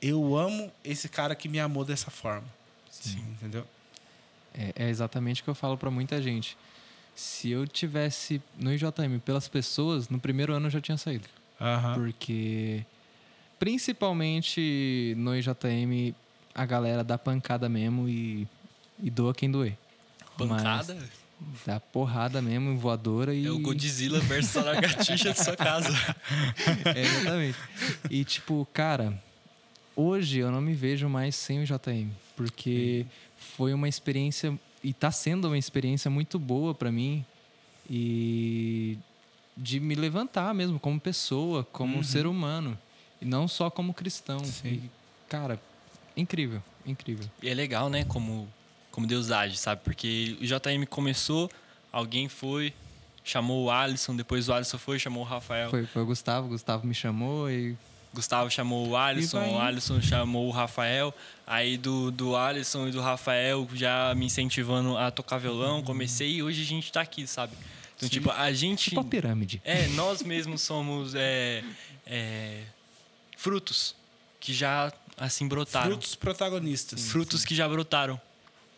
eu 0.00 0.36
amo 0.36 0.70
esse 0.84 1.08
cara 1.08 1.34
que 1.34 1.48
me 1.48 1.58
amou 1.60 1.84
dessa 1.84 2.10
forma. 2.10 2.46
Sim. 2.90 3.18
Entendeu? 3.32 3.66
É, 4.54 4.84
é 4.84 4.88
exatamente 4.88 5.40
o 5.40 5.44
que 5.44 5.50
eu 5.50 5.54
falo 5.54 5.76
pra 5.76 5.90
muita 5.90 6.22
gente. 6.22 6.56
Se 7.18 7.50
eu 7.50 7.66
tivesse 7.66 8.40
no 8.56 8.72
IJM 8.72 9.18
pelas 9.24 9.48
pessoas, 9.48 10.08
no 10.08 10.20
primeiro 10.20 10.54
ano 10.54 10.66
eu 10.66 10.70
já 10.70 10.80
tinha 10.80 10.96
saído. 10.96 11.28
Aham. 11.60 11.94
Porque, 11.94 12.86
principalmente 13.58 15.14
no 15.16 15.34
IJM, 15.36 16.14
a 16.54 16.64
galera 16.64 17.02
dá 17.02 17.18
pancada 17.18 17.68
mesmo 17.68 18.08
e, 18.08 18.46
e 19.02 19.10
doa 19.10 19.34
quem 19.34 19.50
doer. 19.50 19.76
Pancada? 20.36 20.94
Mas 21.40 21.60
dá 21.66 21.80
porrada 21.80 22.40
mesmo, 22.40 22.78
voadora 22.78 23.34
e. 23.34 23.46
É 23.46 23.50
o 23.50 23.58
Godzilla 23.58 24.20
versus 24.20 24.56
a 24.56 24.62
lagartixa 24.62 25.32
de 25.32 25.42
sua 25.42 25.56
casa. 25.56 25.92
É, 26.94 27.00
exatamente. 27.00 27.58
E, 28.08 28.24
tipo, 28.24 28.64
cara, 28.72 29.20
hoje 29.96 30.38
eu 30.38 30.52
não 30.52 30.60
me 30.60 30.72
vejo 30.72 31.08
mais 31.08 31.34
sem 31.34 31.64
o 31.64 31.64
JM. 31.64 32.12
Porque 32.36 33.04
foi 33.36 33.74
uma 33.74 33.88
experiência. 33.88 34.56
E 34.82 34.92
tá 34.92 35.10
sendo 35.10 35.48
uma 35.48 35.58
experiência 35.58 36.10
muito 36.10 36.38
boa 36.38 36.74
pra 36.74 36.90
mim. 36.92 37.24
E 37.88 38.98
de 39.56 39.80
me 39.80 39.94
levantar 39.94 40.54
mesmo 40.54 40.78
como 40.78 41.00
pessoa, 41.00 41.64
como 41.64 42.02
ser 42.04 42.26
humano. 42.26 42.78
E 43.20 43.24
não 43.24 43.48
só 43.48 43.68
como 43.68 43.92
cristão. 43.92 44.40
E, 44.64 44.82
cara, 45.28 45.60
incrível, 46.16 46.62
incrível. 46.86 47.28
E 47.42 47.48
é 47.48 47.54
legal, 47.54 47.90
né, 47.90 48.04
como, 48.04 48.48
como 48.92 49.06
Deus 49.06 49.30
age, 49.32 49.56
sabe? 49.56 49.82
Porque 49.82 50.36
o 50.40 50.44
JM 50.44 50.86
começou, 50.88 51.50
alguém 51.90 52.28
foi, 52.28 52.72
chamou 53.24 53.64
o 53.64 53.70
Alisson, 53.70 54.14
depois 54.14 54.48
o 54.48 54.52
Alisson 54.52 54.78
foi, 54.78 54.98
chamou 54.98 55.24
o 55.24 55.26
Rafael. 55.26 55.70
Foi, 55.70 55.84
foi 55.86 56.02
o 56.02 56.06
Gustavo, 56.06 56.46
o 56.46 56.50
Gustavo 56.50 56.86
me 56.86 56.94
chamou 56.94 57.50
e. 57.50 57.76
Gustavo 58.12 58.50
chamou 58.50 58.88
o 58.88 58.96
Alisson, 58.96 59.40
o. 59.40 59.58
Alisson 59.60 60.00
chamou 60.00 60.48
o 60.48 60.50
Rafael. 60.50 61.14
Aí 61.46 61.76
do, 61.76 62.10
do 62.10 62.36
Alisson 62.36 62.88
e 62.88 62.90
do 62.90 63.00
Rafael 63.00 63.68
já 63.74 64.14
me 64.14 64.26
incentivando 64.26 64.96
a 64.96 65.10
tocar 65.10 65.38
violão, 65.38 65.82
comecei 65.82 66.36
e 66.36 66.42
hoje 66.42 66.62
a 66.62 66.66
gente 66.66 66.92
tá 66.92 67.00
aqui, 67.00 67.26
sabe? 67.26 67.52
Então, 67.96 68.08
tipo, 68.08 68.30
a 68.30 68.52
gente. 68.52 68.90
Tipo 68.90 69.00
a 69.00 69.04
pirâmide. 69.04 69.60
É, 69.64 69.88
nós 69.88 70.22
mesmos 70.22 70.62
somos 70.62 71.14
é, 71.14 71.64
é, 72.06 72.62
frutos 73.36 73.94
que 74.38 74.54
já 74.54 74.92
assim 75.16 75.48
brotaram. 75.48 75.90
Frutos 75.90 76.14
protagonistas. 76.14 77.08
frutos 77.08 77.44
que 77.44 77.54
já 77.54 77.68
brotaram. 77.68 78.20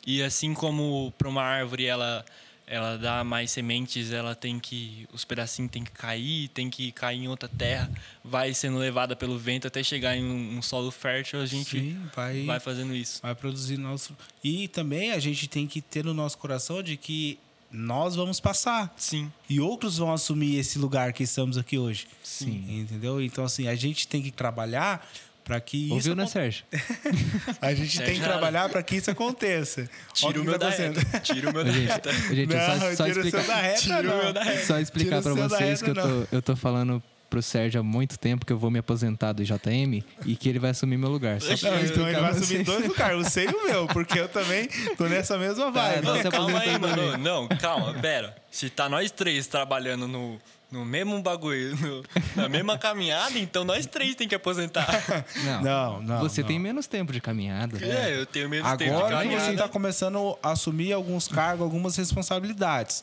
E 0.06 0.22
assim 0.22 0.54
como 0.54 1.12
para 1.18 1.28
uma 1.28 1.42
árvore 1.42 1.84
ela 1.84 2.24
ela 2.70 2.96
dá 2.96 3.24
mais 3.24 3.50
sementes, 3.50 4.12
ela 4.12 4.32
tem 4.32 4.60
que 4.60 5.08
os 5.12 5.24
pedacinhos 5.24 5.72
tem 5.72 5.82
que 5.82 5.90
cair, 5.90 6.48
tem 6.50 6.70
que 6.70 6.92
cair 6.92 7.24
em 7.24 7.26
outra 7.26 7.48
terra, 7.48 7.90
vai 8.24 8.54
sendo 8.54 8.78
levada 8.78 9.16
pelo 9.16 9.36
vento 9.36 9.66
até 9.66 9.82
chegar 9.82 10.16
em 10.16 10.24
um, 10.24 10.58
um 10.58 10.62
solo 10.62 10.92
fértil, 10.92 11.40
a 11.40 11.46
gente 11.46 11.80
Sim, 11.80 12.00
vai, 12.14 12.44
vai 12.44 12.60
fazendo 12.60 12.94
isso. 12.94 13.20
vai 13.22 13.34
produzir 13.34 13.76
nosso. 13.76 14.16
E 14.42 14.68
também 14.68 15.10
a 15.10 15.18
gente 15.18 15.48
tem 15.48 15.66
que 15.66 15.82
ter 15.82 16.04
no 16.04 16.14
nosso 16.14 16.38
coração 16.38 16.80
de 16.80 16.96
que 16.96 17.40
nós 17.72 18.14
vamos 18.14 18.38
passar. 18.38 18.94
Sim. 18.96 19.32
E 19.48 19.60
outros 19.60 19.98
vão 19.98 20.12
assumir 20.12 20.56
esse 20.56 20.78
lugar 20.78 21.12
que 21.12 21.24
estamos 21.24 21.58
aqui 21.58 21.76
hoje. 21.76 22.06
Sim. 22.22 22.64
Entendeu? 22.68 23.20
Então, 23.20 23.44
assim, 23.44 23.66
a 23.66 23.74
gente 23.74 24.06
tem 24.06 24.22
que 24.22 24.30
trabalhar 24.30 25.08
para 25.50 25.60
que 25.60 25.76
isso. 25.86 25.94
Ouviu, 25.94 26.14
né, 26.14 26.22
acon- 26.22 26.32
Sérgio? 26.32 26.64
A 27.60 27.74
gente 27.74 27.96
tem 27.98 28.06
que 28.06 28.12
Sérgio 28.14 28.22
trabalhar 28.24 28.68
para 28.68 28.82
que 28.82 28.96
isso 28.96 29.10
aconteça. 29.10 29.88
Tira 30.14 30.30
o 30.30 30.32
que 30.34 30.38
meu 30.40 30.52
tá 30.52 30.58
da 30.58 30.68
acontecendo. 30.68 30.96
reta. 30.98 31.20
Tira 31.20 31.50
o 31.50 31.52
meu 31.52 31.64
da 31.64 31.72
Gente, 31.72 31.88
reta. 31.88 32.12
gente 32.12 32.54
Não, 32.54 32.80
só, 32.80 32.94
só 32.94 33.04
tira 33.06 33.10
o 33.10 33.14
seu 33.14 33.24
explicar, 33.24 33.46
da 33.46 33.54
reta, 33.62 33.80
Tira 33.80 34.00
o 34.00 34.02
meu 34.04 34.24
não. 34.24 34.32
da 34.32 34.42
reta. 34.44 34.64
só 34.66 34.78
explicar 34.78 35.18
o 35.18 35.22
da 35.22 35.48
vocês 35.48 35.82
que 35.82 35.90
eu 35.90 35.94
reta, 35.94 36.08
tô, 36.08 36.36
eu 36.36 36.42
tô 36.42 36.54
falando 36.56 37.02
pro 37.28 37.42
Sérgio 37.42 37.80
há 37.80 37.84
muito 37.84 38.18
tempo 38.18 38.44
que 38.44 38.52
eu 38.52 38.58
vou 38.58 38.70
me 38.72 38.78
aposentar 38.80 39.32
do 39.32 39.44
JM 39.44 40.02
e 40.26 40.34
que 40.36 40.48
ele 40.48 40.58
vai 40.58 40.70
assumir 40.70 40.96
meu 40.96 41.08
lugar. 41.10 41.40
Só 41.40 41.56
pra 41.56 41.70
Não, 41.72 41.84
então 41.84 42.08
ele 42.08 42.20
vai 42.20 42.30
assumir 42.30 42.64
dois 42.64 42.86
lugares, 42.88 43.26
o 43.26 43.30
seu 43.30 43.44
e 43.50 43.54
o 43.54 43.64
meu, 43.66 43.86
porque 43.86 44.18
eu 44.18 44.28
também 44.28 44.68
tô 44.96 45.04
nessa 45.06 45.36
mesma 45.38 45.70
vibe. 45.70 46.04
Não, 46.06 46.14
Não, 46.22 46.30
calma 46.30 46.58
aí, 46.58 46.78
mano. 46.78 47.18
Não, 47.18 47.48
calma, 47.48 47.94
pera. 47.94 48.34
Se 48.50 48.68
tá 48.70 48.88
nós 48.88 49.10
três 49.12 49.46
trabalhando 49.46 50.08
no, 50.08 50.40
no 50.70 50.84
mesmo 50.84 51.20
bagulho, 51.22 51.74
no- 51.80 52.04
na 52.36 52.48
mesma 52.48 52.78
caminhada, 52.78 53.38
então 53.38 53.64
nós 53.64 53.86
três 53.86 54.14
tem 54.14 54.28
que 54.28 54.34
aposentar. 54.34 54.86
Não, 55.44 55.62
Não, 55.62 56.02
não, 56.02 56.18
Você 56.20 56.40
não. 56.42 56.48
tem 56.48 56.58
menos 56.58 56.86
tempo 56.86 57.12
de 57.12 57.20
caminhada. 57.20 57.76
É, 57.84 58.16
eu 58.20 58.26
tenho 58.26 58.48
menos 58.48 58.68
tempo 58.76 58.84
de 58.84 58.90
Agora 58.90 59.16
caminhada. 59.18 59.44
você 59.44 59.56
tá 59.56 59.68
começando 59.68 60.38
a 60.42 60.52
assumir 60.52 60.92
alguns 60.92 61.26
cargos, 61.28 61.62
algumas 61.62 61.96
responsabilidades. 61.96 63.02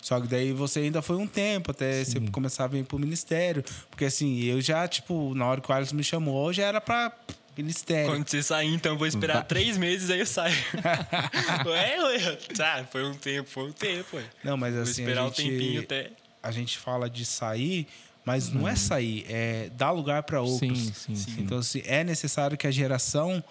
Só 0.00 0.20
que 0.20 0.28
daí 0.28 0.52
você 0.52 0.80
ainda 0.80 1.02
foi 1.02 1.16
um 1.16 1.26
tempo 1.26 1.72
até 1.72 2.04
você 2.04 2.20
começar 2.30 2.64
a 2.64 2.68
vir 2.68 2.84
pro 2.84 2.96
ministério. 2.98 3.64
Porque 3.90 4.04
assim, 4.04 4.44
eu 4.44 4.60
já, 4.60 4.86
tipo, 4.86 5.34
na 5.34 5.44
hora 5.46 5.60
que 5.60 5.68
o 5.68 5.74
Alisson 5.74 5.96
me 5.96 6.04
chamou, 6.04 6.52
já 6.52 6.62
era 6.64 6.80
pra 6.80 7.10
ministério. 7.58 8.10
Quando 8.12 8.28
você 8.28 8.40
sair, 8.42 8.72
então 8.72 8.92
eu 8.92 8.98
vou 8.98 9.06
esperar 9.08 9.38
Vai. 9.38 9.44
três 9.46 9.76
meses, 9.76 10.08
aí 10.10 10.20
eu 10.20 10.26
saio. 10.26 10.54
ué, 11.66 11.98
ué. 12.04 12.38
Tá, 12.56 12.84
foi 12.92 13.04
um 13.04 13.14
tempo, 13.14 13.48
foi 13.50 13.64
um 13.64 13.72
tempo, 13.72 14.16
ué. 14.16 14.22
Não, 14.44 14.56
mas 14.56 14.74
Vou 14.74 14.82
assim, 14.84 15.02
esperar 15.02 15.22
a 15.22 15.26
um 15.26 15.30
tempinho 15.30 15.80
gente, 15.80 15.84
até. 15.84 16.10
A 16.46 16.50
gente 16.52 16.78
fala 16.78 17.08
de 17.10 17.24
sair, 17.24 17.86
mas 18.24 18.50
não 18.50 18.66
é 18.66 18.74
sair, 18.74 19.24
é 19.28 19.70
dar 19.76 19.90
lugar 19.90 20.22
para 20.24 20.40
outros. 20.40 20.78
Sim, 20.78 20.92
sim, 20.94 21.14
sim. 21.16 21.34
Então, 21.38 21.58
assim, 21.58 21.82
é 21.84 22.02
necessário 22.04 22.56
que 22.56 22.66
a 22.66 22.70
geração 22.70 23.42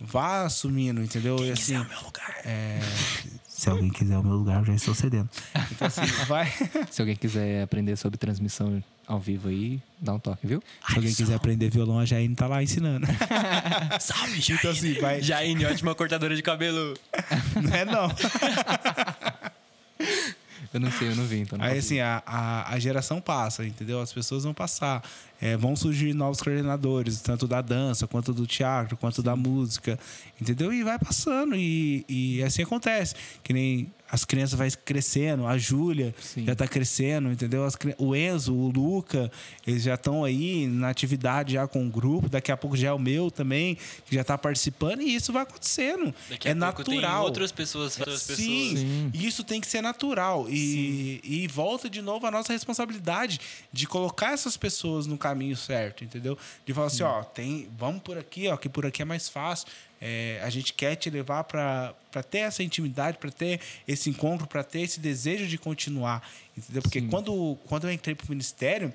vá 0.00 0.42
assumindo, 0.44 1.02
entendeu? 1.02 1.36
e 1.44 1.50
assim, 1.50 1.72
Quiser 1.74 1.80
o 1.80 1.88
meu 1.88 2.00
lugar. 2.02 2.36
é, 2.44 2.78
se 3.48 3.68
alguém 3.68 3.90
quiser 3.90 4.16
o 4.18 4.22
meu 4.22 4.34
lugar, 4.36 4.60
eu 4.60 4.66
já 4.66 4.74
estou 4.74 4.94
cedendo. 4.94 5.28
Então, 5.72 5.88
assim, 5.88 6.02
vai. 6.26 6.52
Se 6.90 7.02
alguém 7.02 7.16
quiser 7.16 7.62
aprender 7.64 7.96
sobre 7.96 8.16
transmissão 8.16 8.80
ao 9.04 9.18
vivo 9.18 9.48
aí, 9.48 9.80
dá 9.98 10.14
um 10.14 10.18
toque, 10.20 10.46
viu? 10.46 10.62
Se 10.88 10.94
alguém 10.96 11.12
quiser 11.12 11.34
aprender 11.34 11.68
violão, 11.70 11.98
a 11.98 12.04
Jaine 12.04 12.36
tá 12.36 12.46
lá 12.46 12.62
ensinando. 12.62 13.04
Salve, 13.98 14.38
Então, 14.38 14.72
Jaine. 14.72 14.78
assim, 14.78 15.00
vai- 15.00 15.20
Jaine, 15.22 15.64
ótima 15.66 15.92
cortadora 15.96 16.36
de 16.36 16.42
cabelo. 16.42 16.94
Não 17.60 17.74
é 17.74 17.84
não. 17.84 18.08
Eu 20.78 20.80
não 20.80 20.92
sei, 20.92 21.08
eu 21.08 21.16
não 21.16 21.24
vi, 21.24 21.40
então 21.40 21.58
não 21.58 21.64
Aí, 21.64 21.78
assim, 21.78 21.98
a, 21.98 22.22
a, 22.24 22.72
a 22.72 22.78
geração 22.78 23.20
passa, 23.20 23.66
entendeu? 23.66 24.00
As 24.00 24.12
pessoas 24.12 24.44
vão 24.44 24.54
passar. 24.54 25.02
É, 25.40 25.56
vão 25.56 25.76
surgir 25.76 26.14
novos 26.14 26.40
coordenadores, 26.40 27.20
tanto 27.20 27.46
da 27.46 27.60
dança, 27.60 28.06
quanto 28.06 28.32
do 28.32 28.46
teatro, 28.46 28.96
quanto 28.96 29.22
da 29.22 29.36
música, 29.36 29.98
entendeu? 30.40 30.72
E 30.72 30.82
vai 30.82 30.98
passando, 30.98 31.54
e, 31.54 32.04
e 32.08 32.42
assim 32.42 32.62
acontece. 32.62 33.14
Que 33.42 33.52
nem 33.52 33.92
as 34.10 34.24
crianças 34.24 34.58
vai 34.58 34.70
crescendo, 34.70 35.46
a 35.46 35.58
Júlia 35.58 36.14
já 36.38 36.54
tá 36.54 36.66
crescendo, 36.66 37.30
entendeu? 37.30 37.64
As 37.64 37.76
o 37.98 38.16
Enzo, 38.16 38.54
o 38.54 38.70
Luca, 38.70 39.30
eles 39.66 39.82
já 39.82 39.94
estão 39.94 40.24
aí 40.24 40.66
na 40.66 40.88
atividade 40.88 41.54
já 41.54 41.68
com 41.68 41.86
o 41.86 41.90
grupo, 41.90 42.28
daqui 42.28 42.50
a 42.50 42.56
pouco 42.56 42.76
já 42.76 42.88
é 42.88 42.92
o 42.92 42.98
meu 42.98 43.30
também, 43.30 43.76
que 44.06 44.14
já 44.14 44.24
tá 44.24 44.38
participando, 44.38 45.02
e 45.02 45.14
isso 45.14 45.32
vai 45.32 45.42
acontecendo. 45.42 46.14
Daqui 46.30 46.48
é 46.48 46.52
a 46.52 46.56
pouco 46.56 46.84
tem 46.84 47.00
natural. 47.00 47.24
outras 47.24 47.52
pessoas, 47.52 47.98
outras 47.98 48.22
Sim, 48.22 48.34
pessoas. 48.34 48.78
Sim. 48.80 49.10
e 49.12 49.26
isso 49.26 49.44
tem 49.44 49.60
que 49.60 49.66
ser 49.66 49.82
natural. 49.82 50.46
E, 50.48 51.20
e 51.22 51.46
volta 51.48 51.90
de 51.90 52.00
novo 52.00 52.26
a 52.26 52.30
nossa 52.30 52.52
responsabilidade 52.52 53.40
de 53.72 53.86
colocar 53.86 54.32
essas 54.32 54.56
pessoas 54.56 55.06
no 55.06 55.18
caminho 55.18 55.56
certo, 55.56 56.02
entendeu? 56.02 56.38
De 56.64 56.72
falar 56.72 56.86
assim, 56.86 57.02
ó, 57.02 57.22
tem, 57.22 57.68
vamos 57.76 58.02
por 58.02 58.16
aqui, 58.16 58.48
ó, 58.48 58.56
que 58.56 58.68
por 58.68 58.86
aqui 58.86 59.02
é 59.02 59.04
mais 59.04 59.28
fácil. 59.28 59.68
É, 60.00 60.40
a 60.44 60.50
gente 60.50 60.72
quer 60.72 60.94
te 60.94 61.10
levar 61.10 61.44
para 61.44 61.94
ter 62.30 62.38
essa 62.38 62.62
intimidade, 62.62 63.18
para 63.18 63.30
ter 63.30 63.60
esse 63.86 64.08
encontro, 64.08 64.46
para 64.46 64.62
ter 64.62 64.80
esse 64.82 65.00
desejo 65.00 65.46
de 65.46 65.58
continuar, 65.58 66.22
entendeu? 66.56 66.82
Porque 66.82 67.02
quando, 67.02 67.56
quando 67.66 67.88
eu 67.88 67.92
entrei 67.92 68.14
pro 68.14 68.26
ministério, 68.30 68.92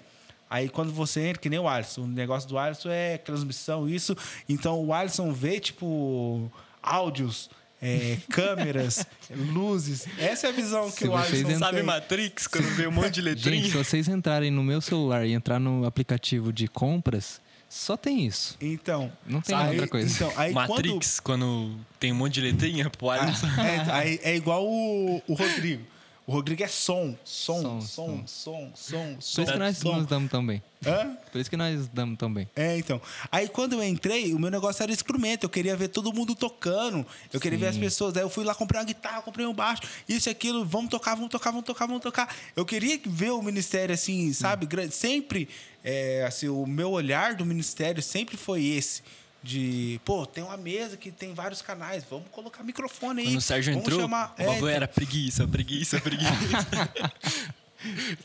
Aí 0.50 0.70
quando 0.70 0.94
você 0.94 1.30
entra, 1.30 1.42
que 1.42 1.50
nem 1.50 1.58
o 1.58 1.68
Alisson, 1.68 2.02
o 2.02 2.08
negócio 2.08 2.48
do 2.48 2.60
Alisson 2.60 2.92
é 2.92 3.18
transmissão, 3.18 3.89
isso. 3.89 4.16
Então 4.48 4.86
o 4.86 4.94
Alisson 4.94 5.34
vê, 5.34 5.60
tipo, 5.60 6.48
áudios, 6.80 7.50
é, 7.82 8.18
câmeras, 8.30 9.04
luzes. 9.32 10.06
Essa 10.16 10.46
é 10.46 10.50
a 10.52 10.54
visão 10.54 10.92
que 10.92 11.00
Se 11.00 11.08
o 11.08 11.12
vocês 11.12 11.44
Alisson 11.44 11.56
entrarem- 11.56 11.60
Sabe. 11.80 11.82
Matrix, 11.82 12.46
quando 12.46 12.66
vê 12.76 12.86
um 12.86 12.92
monte 12.92 13.10
de 13.16 13.22
letrinha? 13.22 13.56
Gente, 13.63 13.72
se 13.72 13.78
vocês 13.78 14.08
entrarem 14.08 14.52
no 14.52 14.62
meu 14.63 14.80
celular 14.80 15.26
e 15.26 15.34
entrar 15.34 15.60
no 15.60 15.88
aplicativo 15.88 16.54
de 16.54 16.68
compras, 16.68 17.42
só 17.74 17.98
tem 17.98 18.26
isso. 18.26 18.56
Então. 18.62 19.12
Não 19.26 19.42
tem 19.42 19.56
aí- 19.56 19.72
outra 19.72 19.88
coisa. 19.88 20.14
Então, 20.14 20.32
aí 20.38 20.54
Matrix, 20.54 21.20
quando... 21.20 21.76
tem 22.00 22.12
um 22.12 22.16
monte 22.16 22.34
de 22.36 22.42
letrinha, 22.42 22.90
pro 22.90 23.10
Alisson. 23.10 23.48
quando. 23.48 23.66
É, 23.68 23.92
aí 23.92 24.20
é 24.24 24.36
igual 24.36 24.66
o, 24.66 25.22
o 25.28 25.34
Rodrigo. 25.34 25.84
O 26.26 26.32
Rodrigo 26.32 26.64
é 26.64 26.68
som, 26.70 27.18
som, 27.26 27.82
Som, 27.82 27.82
som, 27.82 28.24
som, 28.26 28.72
som, 28.76 29.16
Por 29.16 29.22
som. 29.22 29.42
isso 29.42 29.52
que 29.52 29.58
nós 29.60 29.78
som. 29.78 29.98
nos 29.98 30.08
damos 30.08 30.32
tão 30.32 30.46
bem. 30.46 30.64
Hã? 30.86 31.18
Por 31.30 31.42
isso 31.42 31.50
que 31.50 31.58
nós 31.58 31.88
damos 31.90 32.18
tão 32.18 32.34
bem. 32.34 32.50
É, 32.56 32.78
então. 32.78 33.02
Aí 33.30 33.50
quando 33.50 33.74
eu 33.74 33.84
entrei, 33.84 34.34
o 34.34 34.40
meu 34.40 34.50
negócio 34.50 34.82
era 34.82 34.90
instrumento. 34.92 35.44
Eu 35.44 35.50
queria 35.50 35.76
ver 35.76 35.90
todo 35.90 36.14
mundo 36.14 36.34
tocando. 36.34 37.06
Eu 37.34 37.42
queria 37.42 37.58
ver 37.60 37.68
as 37.68 37.76
Sim. 37.76 37.82
pessoas. 37.82 38.16
Aí 38.16 38.24
eu 38.24 38.30
fui 38.30 38.46
lá 38.46 38.56
comprar 38.56 38.80
uma 38.80 38.86
guitarra, 38.86 39.22
comprei 39.22 39.46
um 39.46 39.54
baixo, 39.54 39.82
isso 40.08 40.30
e 40.30 40.32
aquilo. 40.32 40.64
Vamos 40.64 40.90
tocar, 40.92 41.14
vamos 41.16 41.30
tocar, 41.30 41.52
vamos 41.52 41.66
tocar, 41.66 41.88
vamos 41.88 42.02
tocar. 42.02 42.34
Eu 42.56 42.66
queria 42.66 42.98
ver 43.06 43.32
o 43.32 43.42
ministério 43.42 43.94
assim, 43.94 44.32
sabe? 44.32 44.66
grande. 44.66 44.96
Sempre, 44.96 45.50
é, 45.84 46.24
assim, 46.26 46.48
o 46.48 46.65
meu 46.65 46.91
olhar 46.91 47.36
do 47.36 47.46
ministério 47.46 48.02
sempre 48.02 48.38
foi 48.38 48.63
esse. 48.65 49.02
De, 49.41 50.00
pô, 50.06 50.26
tem 50.26 50.41
uma 50.41 50.56
mesa 50.56 50.96
que 50.96 51.12
tem 51.12 51.34
vários 51.34 51.62
canais, 51.62 52.06
vamos 52.10 52.28
colocar 52.32 52.63
microfone 52.63 53.22
aí. 53.22 53.28
Quando 53.28 53.38
o 53.38 53.41
Sérgio 53.41 53.74
vamos 53.74 53.86
entrou, 53.86 54.02
chamar- 54.02 54.34
o 54.38 54.41
é, 54.41 54.46
bagulho 54.46 54.58
então. 54.58 54.69
era 54.69 54.88
preguiça, 54.88 55.46
preguiça, 55.46 56.00
preguiça. 56.00 56.32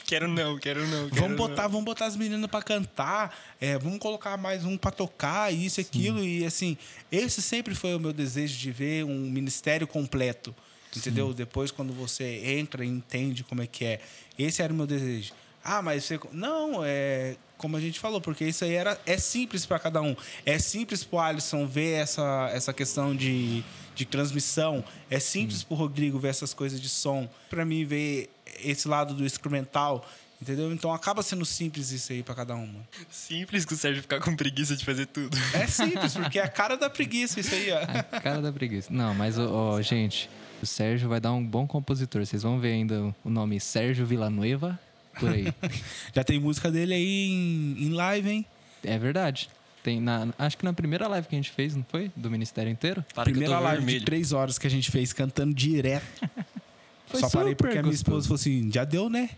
quero 0.06 0.28
não, 0.28 0.56
quero 0.58 0.86
não. 0.86 1.08
Quero 1.08 1.20
Vamos 1.20 1.36
botar, 1.36 1.66
vamos 1.66 1.84
botar 1.84 2.06
as 2.06 2.14
meninas 2.14 2.48
pra 2.48 2.62
cantar, 2.62 3.36
é, 3.60 3.76
vamos 3.76 3.98
colocar 3.98 4.36
mais 4.36 4.64
um 4.64 4.78
pra 4.78 4.92
tocar, 4.92 5.52
isso 5.52 5.80
e 5.80 5.82
aquilo. 5.82 6.24
E 6.24 6.44
assim, 6.44 6.76
esse 7.10 7.42
sempre 7.42 7.74
foi 7.74 7.96
o 7.96 7.98
meu 7.98 8.12
desejo 8.12 8.56
de 8.56 8.70
ver 8.70 9.04
um 9.04 9.28
ministério 9.28 9.86
completo. 9.86 10.54
Entendeu? 10.96 11.34
Depois, 11.34 11.70
quando 11.70 11.92
você 11.92 12.24
entra 12.58 12.84
e 12.84 12.88
entende 12.88 13.44
como 13.44 13.60
é 13.60 13.66
que 13.66 13.84
é. 13.84 14.00
Esse 14.38 14.62
era 14.62 14.72
o 14.72 14.76
meu 14.76 14.86
desejo. 14.86 15.32
Ah, 15.64 15.82
mas 15.82 16.04
você. 16.04 16.18
Não, 16.32 16.82
é. 16.84 17.36
Como 17.56 17.76
a 17.76 17.80
gente 17.80 17.98
falou, 17.98 18.20
porque 18.20 18.44
isso 18.44 18.64
aí 18.64 18.74
era, 18.74 19.00
é 19.04 19.18
simples 19.18 19.66
para 19.66 19.80
cada 19.80 20.00
um. 20.00 20.14
É 20.46 20.60
simples 20.60 21.02
pro 21.02 21.18
Alisson 21.18 21.66
ver 21.66 21.94
essa, 21.94 22.48
essa 22.52 22.72
questão 22.72 23.16
de, 23.16 23.64
de 23.96 24.04
transmissão. 24.04 24.84
É 25.10 25.18
simples 25.18 25.64
pro 25.64 25.74
Rodrigo 25.74 26.20
ver 26.20 26.28
essas 26.28 26.54
coisas 26.54 26.80
de 26.80 26.88
som. 26.88 27.28
Para 27.50 27.64
mim, 27.64 27.84
ver 27.84 28.30
esse 28.62 28.86
lado 28.86 29.12
do 29.12 29.24
instrumental. 29.24 30.06
Entendeu? 30.40 30.72
Então 30.72 30.92
acaba 30.92 31.20
sendo 31.20 31.44
simples 31.44 31.90
isso 31.90 32.12
aí 32.12 32.22
para 32.22 32.34
cada 32.36 32.54
um. 32.54 32.64
mano. 32.66 32.86
Simples 33.10 33.64
que 33.64 33.74
o 33.74 33.76
Sérgio 33.76 34.02
ficar 34.02 34.20
com 34.20 34.36
preguiça 34.36 34.76
de 34.76 34.84
fazer 34.84 35.06
tudo. 35.06 35.36
É 35.52 35.66
simples, 35.66 36.14
porque 36.14 36.38
é 36.38 36.44
a 36.44 36.48
cara 36.48 36.76
da 36.76 36.88
preguiça 36.88 37.40
isso 37.40 37.52
aí, 37.52 37.72
ó. 37.72 37.78
A 38.16 38.20
cara 38.20 38.40
da 38.40 38.52
preguiça. 38.52 38.92
Não, 38.92 39.12
mas, 39.14 39.36
ó, 39.36 39.74
ó, 39.74 39.82
gente, 39.82 40.30
o 40.62 40.66
Sérgio 40.66 41.08
vai 41.08 41.18
dar 41.20 41.32
um 41.32 41.44
bom 41.44 41.66
compositor. 41.66 42.24
Vocês 42.24 42.44
vão 42.44 42.60
ver 42.60 42.72
ainda 42.72 43.12
o 43.24 43.28
nome 43.28 43.58
Sérgio 43.58 44.06
Villanueva 44.06 44.78
por 45.18 45.30
aí. 45.30 45.52
Já 46.14 46.22
tem 46.24 46.38
música 46.40 46.70
dele 46.70 46.94
aí 46.94 47.28
em, 47.30 47.84
em 47.86 47.90
live, 47.90 48.30
hein? 48.30 48.46
é 48.84 48.98
verdade. 48.98 49.48
Tem 49.82 50.00
na, 50.00 50.28
acho 50.38 50.58
que 50.58 50.64
na 50.64 50.72
primeira 50.72 51.06
live 51.08 51.26
que 51.28 51.34
a 51.34 51.38
gente 51.38 51.50
fez, 51.50 51.74
não 51.74 51.84
foi? 51.88 52.10
Do 52.16 52.30
Ministério 52.30 52.70
inteiro? 52.70 53.04
Para 53.14 53.24
Primeira 53.24 53.58
live 53.60 53.76
vermelho. 53.78 53.98
de 54.00 54.04
três 54.04 54.32
horas 54.32 54.58
que 54.58 54.66
a 54.66 54.70
gente 54.70 54.90
fez 54.90 55.12
cantando 55.12 55.54
direto. 55.54 56.04
Foi 57.06 57.20
Só 57.20 57.30
parei 57.30 57.54
porque 57.54 57.78
a 57.78 57.82
minha 57.82 57.94
esposa 57.94 58.28
gostoso. 58.28 58.44
falou 58.44 58.58
assim: 58.60 58.70
já 58.72 58.84
deu, 58.84 59.08
né? 59.08 59.30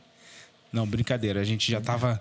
Não, 0.73 0.87
brincadeira. 0.87 1.41
A 1.41 1.45
gente 1.45 1.71
já 1.71 1.81
tava 1.81 2.21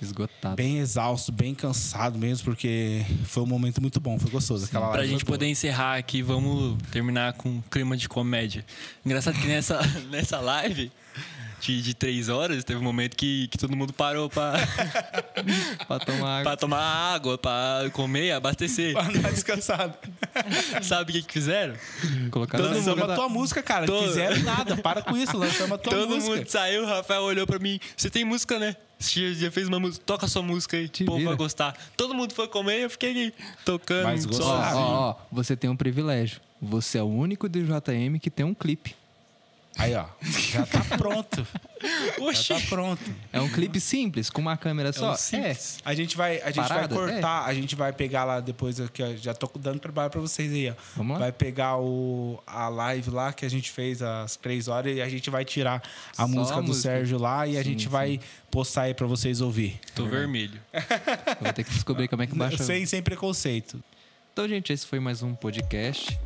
Esgotado. 0.00 0.56
bem 0.56 0.78
exausto, 0.78 1.30
bem 1.30 1.54
cansado 1.54 2.18
mesmo, 2.18 2.44
porque 2.46 3.04
foi 3.24 3.44
um 3.44 3.46
momento 3.46 3.80
muito 3.80 4.00
bom, 4.00 4.18
foi 4.18 4.30
gostoso. 4.30 4.64
Aquela 4.64 4.86
Pra 4.88 4.96
live 4.96 5.10
gente 5.12 5.20
foi 5.20 5.26
boa. 5.26 5.38
poder 5.38 5.46
encerrar 5.48 5.96
aqui, 5.98 6.20
vamos 6.22 6.76
terminar 6.90 7.34
com 7.34 7.48
um 7.48 7.62
clima 7.70 7.96
de 7.96 8.08
comédia. 8.08 8.64
Engraçado 9.06 9.38
que 9.38 9.46
nessa, 9.46 9.80
nessa 10.10 10.40
live 10.40 10.90
de, 11.60 11.80
de 11.80 11.94
três 11.94 12.28
horas, 12.28 12.64
teve 12.64 12.80
um 12.80 12.82
momento 12.82 13.16
que, 13.16 13.46
que 13.48 13.56
todo 13.56 13.76
mundo 13.76 13.92
parou 13.92 14.28
pra, 14.28 14.54
pra 15.86 15.98
tomar 16.00 16.30
água. 16.38 16.42
pra 16.42 16.56
tomar 16.56 16.80
água, 17.14 17.38
pra 17.38 17.90
comer, 17.92 18.32
abastecer. 18.32 18.92
Pra 18.94 19.02
dar 19.02 19.30
descansado. 19.32 19.94
Sabe 20.82 21.10
o 21.10 21.14
que, 21.14 21.22
que 21.22 21.32
fizeram? 21.32 21.74
Colocar 22.30 22.58
Todo 22.58 22.70
Lançamos 22.74 23.00
mundo- 23.00 23.12
a 23.12 23.14
tua 23.14 23.28
música, 23.28 23.62
cara. 23.62 23.86
Todo- 23.86 24.00
Não 24.00 24.08
fizeram 24.08 24.38
nada. 24.42 24.76
Para 24.78 25.02
com 25.02 25.16
isso, 25.16 25.36
lançamos 25.36 25.72
a 25.72 25.78
tua 25.78 25.92
Todo 25.92 26.14
música. 26.14 26.36
mundo 26.36 26.48
saiu, 26.48 26.82
o 26.82 26.86
Rafael 26.86 27.22
olhou 27.22 27.46
pra 27.46 27.58
mim. 27.58 27.78
Você 27.96 28.10
tem 28.10 28.24
música, 28.24 28.58
né? 28.58 28.74
Você 28.98 29.34
já 29.34 29.50
fez 29.50 29.66
uma 29.68 29.80
música, 29.80 30.04
toca 30.04 30.26
a 30.26 30.28
sua 30.28 30.42
música 30.42 30.76
aí. 30.76 30.88
Te 30.88 31.02
o 31.02 31.06
povo 31.06 31.18
vira. 31.18 31.30
vai 31.30 31.36
gostar. 31.38 31.76
Todo 31.96 32.14
mundo 32.14 32.32
foi 32.34 32.46
comer 32.48 32.78
e 32.80 32.82
eu 32.82 32.90
fiquei 32.90 33.10
aqui 33.10 33.34
tocando. 33.64 34.04
Mas 34.04 34.22
sozinho. 34.22 34.44
ó, 34.46 35.10
ó, 35.10 35.16
você 35.30 35.56
tem 35.56 35.68
um 35.70 35.76
privilégio. 35.76 36.40
Você 36.60 36.98
é 36.98 37.02
o 37.02 37.06
único 37.06 37.48
do 37.48 37.60
JM 37.64 38.18
que 38.20 38.30
tem 38.30 38.46
um 38.46 38.54
clipe. 38.54 38.94
Aí, 39.78 39.94
ó. 39.94 40.04
Já 40.22 40.66
tá 40.66 40.84
pronto. 40.98 41.46
Oxi. 42.20 42.42
Já 42.54 42.60
tá 42.60 42.66
pronto. 42.68 43.02
É 43.32 43.40
um 43.40 43.48
clipe 43.48 43.80
simples, 43.80 44.28
com 44.30 44.40
uma 44.40 44.56
câmera 44.56 44.92
só. 44.92 45.12
um 45.12 45.16
simples. 45.16 45.78
A 45.84 45.94
gente 45.94 46.16
vai, 46.16 46.40
a 46.42 46.46
gente 46.50 46.68
Parada? 46.68 46.94
vai 46.94 47.08
cortar, 47.12 47.44
a 47.46 47.54
gente 47.54 47.74
vai 47.74 47.92
pegar 47.92 48.24
lá 48.24 48.38
depois 48.40 48.78
aqui, 48.80 49.02
ó, 49.02 49.14
já 49.16 49.32
tô 49.34 49.50
dando 49.58 49.80
trabalho 49.80 50.10
pra 50.10 50.20
vocês 50.20 50.52
aí, 50.52 50.70
ó. 50.70 50.74
Vamos 50.94 51.14
lá? 51.14 51.18
Vai 51.20 51.32
pegar 51.32 51.78
o, 51.78 52.40
a 52.46 52.68
live 52.68 53.10
lá 53.10 53.32
que 53.32 53.44
a 53.46 53.50
gente 53.50 53.70
fez 53.70 54.02
às 54.02 54.36
três 54.36 54.68
horas 54.68 54.94
e 54.96 55.00
a 55.00 55.08
gente 55.08 55.30
vai 55.30 55.44
tirar 55.44 55.82
a 56.12 56.22
Só 56.22 56.28
música 56.28 56.58
a 56.58 56.60
do 56.60 56.66
música. 56.68 56.90
Sérgio 56.90 57.18
lá 57.18 57.46
e 57.46 57.56
a 57.56 57.62
Sim, 57.62 57.70
gente 57.70 57.84
sim. 57.84 57.88
vai 57.88 58.20
postar 58.50 58.82
aí 58.82 58.94
pra 58.94 59.06
vocês 59.06 59.40
ouvir. 59.40 59.80
Tô 59.94 60.04
vermelho. 60.04 60.60
É, 60.72 60.80
Vou 61.40 61.52
ter 61.52 61.64
que 61.64 61.70
descobrir 61.72 62.06
como 62.08 62.22
é 62.22 62.26
que 62.26 62.34
baixa. 62.36 62.62
Sem, 62.62 62.84
sem 62.86 63.02
preconceito. 63.02 63.82
Então, 64.32 64.46
gente, 64.46 64.72
esse 64.72 64.86
foi 64.86 65.00
mais 65.00 65.22
um 65.22 65.34
podcast. 65.34 66.18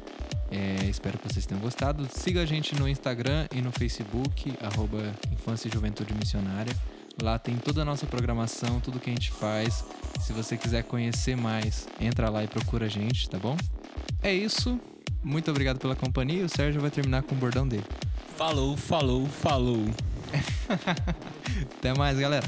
É, 0.50 0.84
espero 0.86 1.18
que 1.18 1.32
vocês 1.32 1.44
tenham 1.46 1.60
gostado. 1.60 2.06
Siga 2.10 2.42
a 2.42 2.46
gente 2.46 2.74
no 2.74 2.88
Instagram 2.88 3.46
e 3.52 3.60
no 3.60 3.72
Facebook, 3.72 4.52
arroba 4.62 5.14
Infância 5.32 5.68
e 5.68 5.70
Juventude 5.72 6.14
Missionária. 6.14 6.74
Lá 7.22 7.38
tem 7.38 7.56
toda 7.56 7.82
a 7.82 7.84
nossa 7.84 8.06
programação, 8.06 8.78
tudo 8.78 9.00
que 9.00 9.08
a 9.08 9.12
gente 9.12 9.30
faz. 9.30 9.84
Se 10.20 10.32
você 10.32 10.56
quiser 10.56 10.84
conhecer 10.84 11.36
mais, 11.36 11.88
entra 12.00 12.28
lá 12.28 12.44
e 12.44 12.46
procura 12.46 12.86
a 12.86 12.88
gente, 12.88 13.28
tá 13.28 13.38
bom? 13.38 13.56
É 14.22 14.32
isso. 14.32 14.78
Muito 15.24 15.50
obrigado 15.50 15.78
pela 15.78 15.96
companhia. 15.96 16.44
O 16.44 16.48
Sérgio 16.48 16.80
vai 16.80 16.90
terminar 16.90 17.22
com 17.22 17.34
o 17.34 17.38
bordão 17.38 17.66
dele. 17.66 17.84
Falou, 18.36 18.76
falou, 18.76 19.26
falou. 19.26 19.82
Até 21.78 21.94
mais, 21.94 22.18
galera. 22.18 22.46